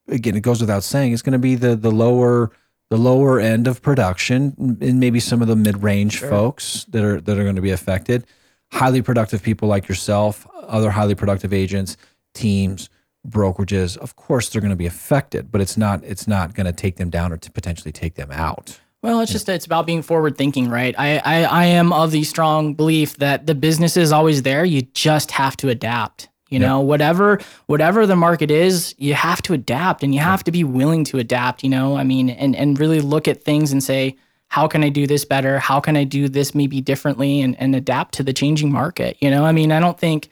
again, 0.08 0.36
it 0.36 0.40
goes 0.40 0.60
without 0.60 0.84
saying, 0.84 1.12
it's 1.12 1.22
going 1.22 1.32
to 1.32 1.38
be 1.38 1.54
the, 1.54 1.76
the 1.76 1.90
lower, 1.90 2.50
the 2.90 2.96
lower 2.96 3.40
end 3.40 3.66
of 3.66 3.82
production 3.82 4.78
and 4.80 5.00
maybe 5.00 5.20
some 5.20 5.42
of 5.42 5.48
the 5.48 5.56
mid-range 5.56 6.20
folks 6.20 6.84
that 6.90 7.02
are, 7.02 7.20
that 7.20 7.38
are 7.38 7.42
going 7.42 7.56
to 7.56 7.62
be 7.62 7.70
affected 7.72 8.26
highly 8.72 9.02
productive 9.02 9.42
people 9.42 9.68
like 9.68 9.88
yourself, 9.88 10.46
other 10.54 10.90
highly 10.90 11.14
productive 11.14 11.52
agents, 11.52 11.96
teams, 12.34 12.88
brokerages, 13.26 13.96
of 13.96 14.16
course 14.16 14.48
they're 14.48 14.60
going 14.60 14.70
to 14.70 14.76
be 14.76 14.86
affected, 14.86 15.50
but 15.50 15.60
it's 15.60 15.76
not 15.76 16.02
it's 16.04 16.28
not 16.28 16.54
going 16.54 16.66
to 16.66 16.72
take 16.72 16.96
them 16.96 17.10
down 17.10 17.32
or 17.32 17.36
to 17.36 17.50
potentially 17.50 17.92
take 17.92 18.14
them 18.14 18.30
out. 18.30 18.78
Well, 19.02 19.20
it's 19.20 19.32
just 19.32 19.48
it's 19.48 19.66
about 19.66 19.86
being 19.86 20.02
forward 20.02 20.36
thinking, 20.36 20.68
right? 20.68 20.94
I, 20.98 21.18
I 21.18 21.42
I 21.44 21.64
am 21.66 21.92
of 21.92 22.12
the 22.12 22.24
strong 22.24 22.74
belief 22.74 23.16
that 23.18 23.46
the 23.46 23.54
business 23.54 23.96
is 23.96 24.12
always 24.12 24.42
there. 24.42 24.64
You 24.64 24.82
just 24.82 25.32
have 25.32 25.56
to 25.58 25.68
adapt. 25.68 26.28
You 26.48 26.60
know, 26.60 26.80
whatever 26.80 27.40
whatever 27.66 28.06
the 28.06 28.14
market 28.14 28.50
is, 28.52 28.94
you 28.98 29.14
have 29.14 29.42
to 29.42 29.52
adapt 29.52 30.04
and 30.04 30.14
you 30.14 30.20
have 30.20 30.44
to 30.44 30.52
be 30.52 30.62
willing 30.62 31.02
to 31.04 31.18
adapt, 31.18 31.64
you 31.64 31.68
know? 31.70 31.96
I 31.96 32.04
mean, 32.04 32.30
and 32.30 32.54
and 32.54 32.78
really 32.78 33.00
look 33.00 33.26
at 33.26 33.42
things 33.42 33.72
and 33.72 33.82
say, 33.82 34.14
how 34.48 34.68
can 34.68 34.84
I 34.84 34.88
do 34.88 35.08
this 35.08 35.24
better? 35.24 35.58
How 35.58 35.80
can 35.80 35.96
I 35.96 36.04
do 36.04 36.28
this 36.28 36.54
maybe 36.54 36.80
differently 36.80 37.40
and, 37.42 37.56
and 37.60 37.74
adapt 37.74 38.14
to 38.14 38.22
the 38.22 38.32
changing 38.32 38.70
market? 38.70 39.16
You 39.20 39.28
know, 39.30 39.44
I 39.44 39.50
mean, 39.50 39.72
I 39.72 39.80
don't 39.80 39.98
think, 39.98 40.28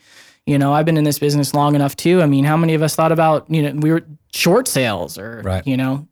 You 0.47 0.56
know, 0.59 0.73
I've 0.73 0.85
been 0.87 0.97
in 0.99 1.04
this 1.04 1.18
business 1.18 1.52
long 1.52 1.75
enough 1.75 1.97
too. 1.97 2.23
I 2.23 2.26
mean, 2.26 2.44
how 2.44 2.56
many 2.56 2.75
of 2.75 2.83
us 2.83 2.94
thought 2.94 3.11
about, 3.12 3.50
you 3.50 3.62
know, 3.62 3.73
we 3.80 3.90
were 3.90 4.04
short 4.33 4.68
sales 4.68 5.18
or, 5.18 5.40
Right. 5.44 5.66
you 5.66 5.76
know, 5.76 6.06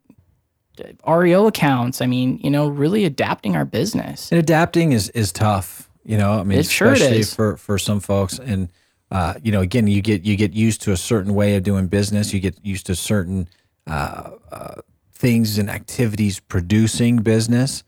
REO 1.07 1.47
accounts. 1.47 2.01
I 2.01 2.07
mean, 2.07 2.39
you 2.43 2.49
know, 2.49 2.67
really 2.67 3.05
adapting 3.05 3.55
our 3.55 3.65
business. 3.65 4.31
And 4.31 4.39
adapting 4.39 4.91
is 4.91 5.09
is 5.09 5.31
tough. 5.31 5.89
You 6.03 6.17
know, 6.17 6.39
I 6.39 6.43
mean, 6.43 6.59
It 6.59 6.65
sure 6.65 6.93
especially 6.93 7.19
is. 7.19 7.33
for 7.33 7.55
for 7.57 7.77
some 7.77 7.99
folks. 7.99 8.39
And 8.39 8.69
uh, 9.13 9.35
you 9.43 9.51
know, 9.51 9.61
again, 9.61 9.85
you 9.85 10.01
get 10.01 10.25
you 10.25 10.35
get 10.35 10.53
used 10.53 10.81
to 10.81 10.91
a 10.91 10.97
certain 10.97 11.35
way 11.35 11.55
of 11.55 11.61
doing 11.61 11.85
business. 11.87 12.33
You 12.33 12.39
get 12.39 12.57
used 12.65 12.87
to 12.87 12.95
certain 12.95 13.47
uh, 13.85 14.31
uh, 14.51 14.81
things 15.13 15.59
and 15.59 15.69
activities 15.69 16.39
producing 16.39 17.17
business. 17.17 17.83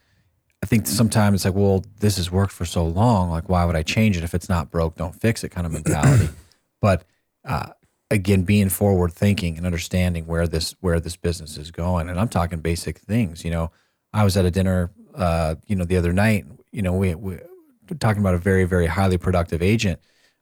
I 0.62 0.68
think 0.68 0.86
sometimes 0.86 1.40
it's 1.40 1.46
like, 1.46 1.56
well, 1.56 1.84
this 2.00 2.18
has 2.18 2.32
worked 2.32 2.54
for 2.54 2.64
so 2.64 2.86
long. 2.86 3.32
Like, 3.32 3.50
why 3.50 3.66
would 3.66 3.76
I 3.76 3.82
change 3.82 4.18
it 4.18 4.24
if 4.24 4.36
it's 4.36 4.50
not 4.50 4.70
broke? 4.70 4.98
Don't 4.98 5.20
fix 5.20 5.44
it, 5.44 5.50
kind 5.50 5.66
of 5.66 5.74
mentality. 5.74 6.30
but 6.82 7.06
uh, 7.44 7.70
again, 8.12 8.44
being 8.44 8.70
forward 8.70 9.12
thinking 9.12 9.58
and 9.58 9.66
understanding 9.66 10.28
where 10.28 10.48
this 10.48 10.76
where 10.80 11.00
this 11.00 11.16
business 11.16 11.58
is 11.58 11.72
going, 11.72 12.08
and 12.08 12.20
I'm 12.20 12.30
talking 12.30 12.60
basic 12.60 13.00
things. 13.00 13.44
You 13.44 13.50
know, 13.50 13.72
I 14.14 14.24
was 14.24 14.38
at 14.38 14.46
a 14.46 14.52
dinner, 14.52 14.92
uh, 15.16 15.56
you 15.66 15.76
know, 15.76 15.86
the 15.86 15.98
other 15.98 16.14
night. 16.14 16.46
You 16.72 16.84
know, 16.84 16.94
we 16.94 17.16
we 17.16 17.40
talking 18.00 18.22
about 18.22 18.36
a 18.36 18.40
very 18.40 18.66
very 18.66 18.86
highly 18.86 19.18
productive 19.18 19.64
agent, 19.64 20.00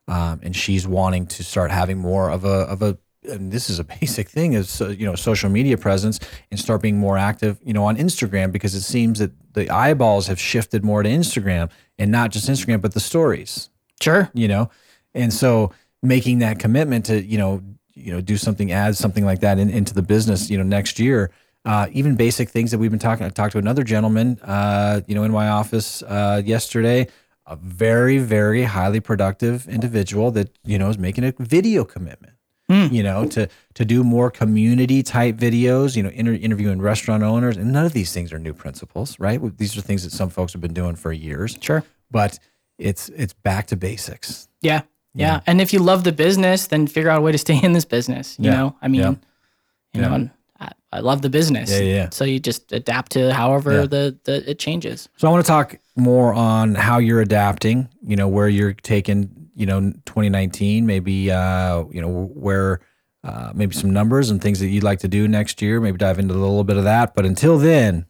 um, 0.07 0.39
and 0.43 0.55
she's 0.55 0.87
wanting 0.87 1.27
to 1.27 1.43
start 1.43 1.71
having 1.71 1.97
more 1.97 2.29
of 2.29 2.45
a 2.45 2.67
of 2.69 2.81
a. 2.81 2.97
And 3.23 3.53
this 3.53 3.69
is 3.69 3.79
a 3.79 3.83
basic 4.01 4.27
thing 4.27 4.53
is 4.53 4.81
uh, 4.81 4.89
you 4.89 5.05
know 5.05 5.15
social 5.15 5.49
media 5.49 5.77
presence 5.77 6.19
and 6.51 6.59
start 6.59 6.81
being 6.81 6.97
more 6.97 7.17
active 7.17 7.57
you 7.63 7.71
know 7.73 7.85
on 7.85 7.95
Instagram 7.97 8.51
because 8.51 8.75
it 8.75 8.81
seems 8.81 9.19
that 9.19 9.31
the 9.53 9.69
eyeballs 9.69 10.27
have 10.27 10.39
shifted 10.39 10.83
more 10.83 11.03
to 11.03 11.09
Instagram 11.09 11.69
and 11.97 12.11
not 12.11 12.31
just 12.31 12.49
Instagram 12.49 12.81
but 12.81 12.93
the 12.93 12.99
stories 12.99 13.69
Sure. 14.01 14.29
you 14.33 14.49
know 14.49 14.69
and 15.13 15.31
so 15.31 15.71
making 16.01 16.39
that 16.39 16.59
commitment 16.59 17.05
to 17.05 17.23
you 17.23 17.37
know 17.37 17.61
you 17.93 18.11
know 18.11 18.19
do 18.19 18.35
something 18.35 18.73
add 18.73 18.97
something 18.97 19.23
like 19.23 19.39
that 19.39 19.57
in, 19.57 19.69
into 19.69 19.93
the 19.93 20.01
business 20.01 20.49
you 20.49 20.57
know 20.57 20.63
next 20.63 20.99
year 20.99 21.31
uh, 21.65 21.87
even 21.93 22.15
basic 22.17 22.49
things 22.49 22.71
that 22.71 22.77
we've 22.77 22.91
been 22.91 22.99
talking 22.99 23.25
i 23.25 23.29
talked 23.29 23.53
to 23.53 23.57
another 23.57 23.83
gentleman 23.85 24.37
uh, 24.43 24.99
you 25.07 25.15
know 25.15 25.23
in 25.23 25.31
my 25.31 25.47
office 25.47 26.03
uh, 26.03 26.41
yesterday 26.43 27.07
a 27.45 27.55
very 27.55 28.17
very 28.17 28.63
highly 28.63 28.99
productive 28.99 29.67
individual 29.67 30.31
that 30.31 30.49
you 30.63 30.77
know 30.77 30.89
is 30.89 30.97
making 30.97 31.23
a 31.23 31.33
video 31.39 31.83
commitment 31.83 32.33
hmm. 32.69 32.87
you 32.91 33.03
know 33.03 33.27
to 33.27 33.47
to 33.73 33.83
do 33.85 34.03
more 34.03 34.31
community 34.31 35.03
type 35.03 35.35
videos 35.35 35.95
you 35.95 36.03
know 36.03 36.09
inter- 36.09 36.33
interviewing 36.33 36.81
restaurant 36.81 37.21
owners 37.23 37.57
and 37.57 37.71
none 37.73 37.85
of 37.85 37.93
these 37.93 38.13
things 38.13 38.31
are 38.31 38.39
new 38.39 38.53
principles 38.53 39.19
right 39.19 39.39
these 39.57 39.77
are 39.77 39.81
things 39.81 40.03
that 40.03 40.11
some 40.11 40.29
folks 40.29 40.53
have 40.53 40.61
been 40.61 40.73
doing 40.73 40.95
for 40.95 41.11
years 41.11 41.57
Sure. 41.61 41.83
but 42.11 42.39
it's 42.77 43.09
it's 43.09 43.33
back 43.33 43.67
to 43.67 43.75
basics 43.75 44.47
Yeah. 44.61 44.81
Yeah. 45.15 45.41
And 45.45 45.61
if 45.61 45.73
you 45.73 45.79
love 45.79 46.03
the 46.03 46.11
business, 46.11 46.65
then 46.67 46.87
figure 46.87 47.11
out 47.11 47.19
a 47.19 47.21
way 47.21 47.31
to 47.31 47.37
stay 47.37 47.59
in 47.63 47.73
this 47.73 47.85
business. 47.85 48.35
You 48.39 48.45
Yeah. 48.49 48.55
know, 48.57 48.75
I 48.81 48.87
mean, 48.87 49.01
Yeah. 49.01 49.09
you 49.11 50.01
Yeah. 50.01 50.07
know, 50.07 50.13
and 50.15 50.29
I, 50.59 50.71
I 50.91 50.99
love 51.01 51.21
the 51.21 51.29
business. 51.29 51.69
Yeah, 51.69 51.79
yeah, 51.79 51.95
yeah. 51.95 52.09
So 52.09 52.25
you 52.25 52.39
just 52.39 52.71
adapt 52.71 53.11
to 53.11 53.31
however 53.31 53.71
Yeah. 53.81 53.85
the, 53.85 54.17
the 54.23 54.49
it 54.49 54.57
changes. 54.57 55.09
So 55.17 55.27
I 55.27 55.31
want 55.31 55.45
to 55.45 55.47
talk 55.47 55.77
more 55.95 56.33
on 56.33 56.75
how 56.75 56.97
you're 56.97 57.21
adapting, 57.21 57.89
you 58.01 58.15
know, 58.15 58.27
where 58.27 58.47
you're 58.47 58.73
taking, 58.73 59.49
you 59.55 59.65
know, 59.65 59.79
2019, 60.05 60.85
maybe, 60.85 61.31
uh, 61.31 61.83
you 61.91 62.01
know, 62.01 62.31
where 62.33 62.79
uh, 63.23 63.51
maybe 63.53 63.73
some 63.73 63.91
numbers 63.91 64.29
and 64.29 64.41
things 64.41 64.59
that 64.59 64.67
you'd 64.67 64.83
like 64.83 64.99
to 64.99 65.07
do 65.07 65.27
next 65.27 65.61
year, 65.61 65.79
maybe 65.79 65.97
dive 65.97 66.19
into 66.19 66.33
a 66.33 66.35
little 66.35 66.63
bit 66.63 66.77
of 66.77 66.83
that. 66.83 67.15
But 67.15 67.25
until 67.25 67.57
then, 67.57 68.05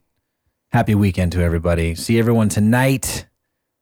happy 0.71 0.95
weekend 0.95 1.31
to 1.33 1.41
everybody. 1.41 1.95
See 1.95 2.17
everyone 2.17 2.49
tonight, 2.49 3.27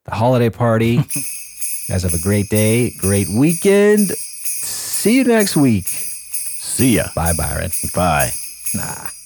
the 0.05 0.15
holiday 0.15 0.49
party. 0.49 0.97
guys 1.87 2.03
have 2.03 2.13
a 2.13 2.21
great 2.21 2.49
day, 2.49 2.91
great 2.97 3.27
weekend. 3.29 4.09
See 4.09 5.17
you 5.17 5.23
next 5.23 5.55
week. 5.55 5.87
See 5.87 6.95
ya. 6.95 7.05
Bye, 7.15 7.33
Byron. 7.33 7.71
Bye. 7.93 8.31
Nah. 8.73 9.20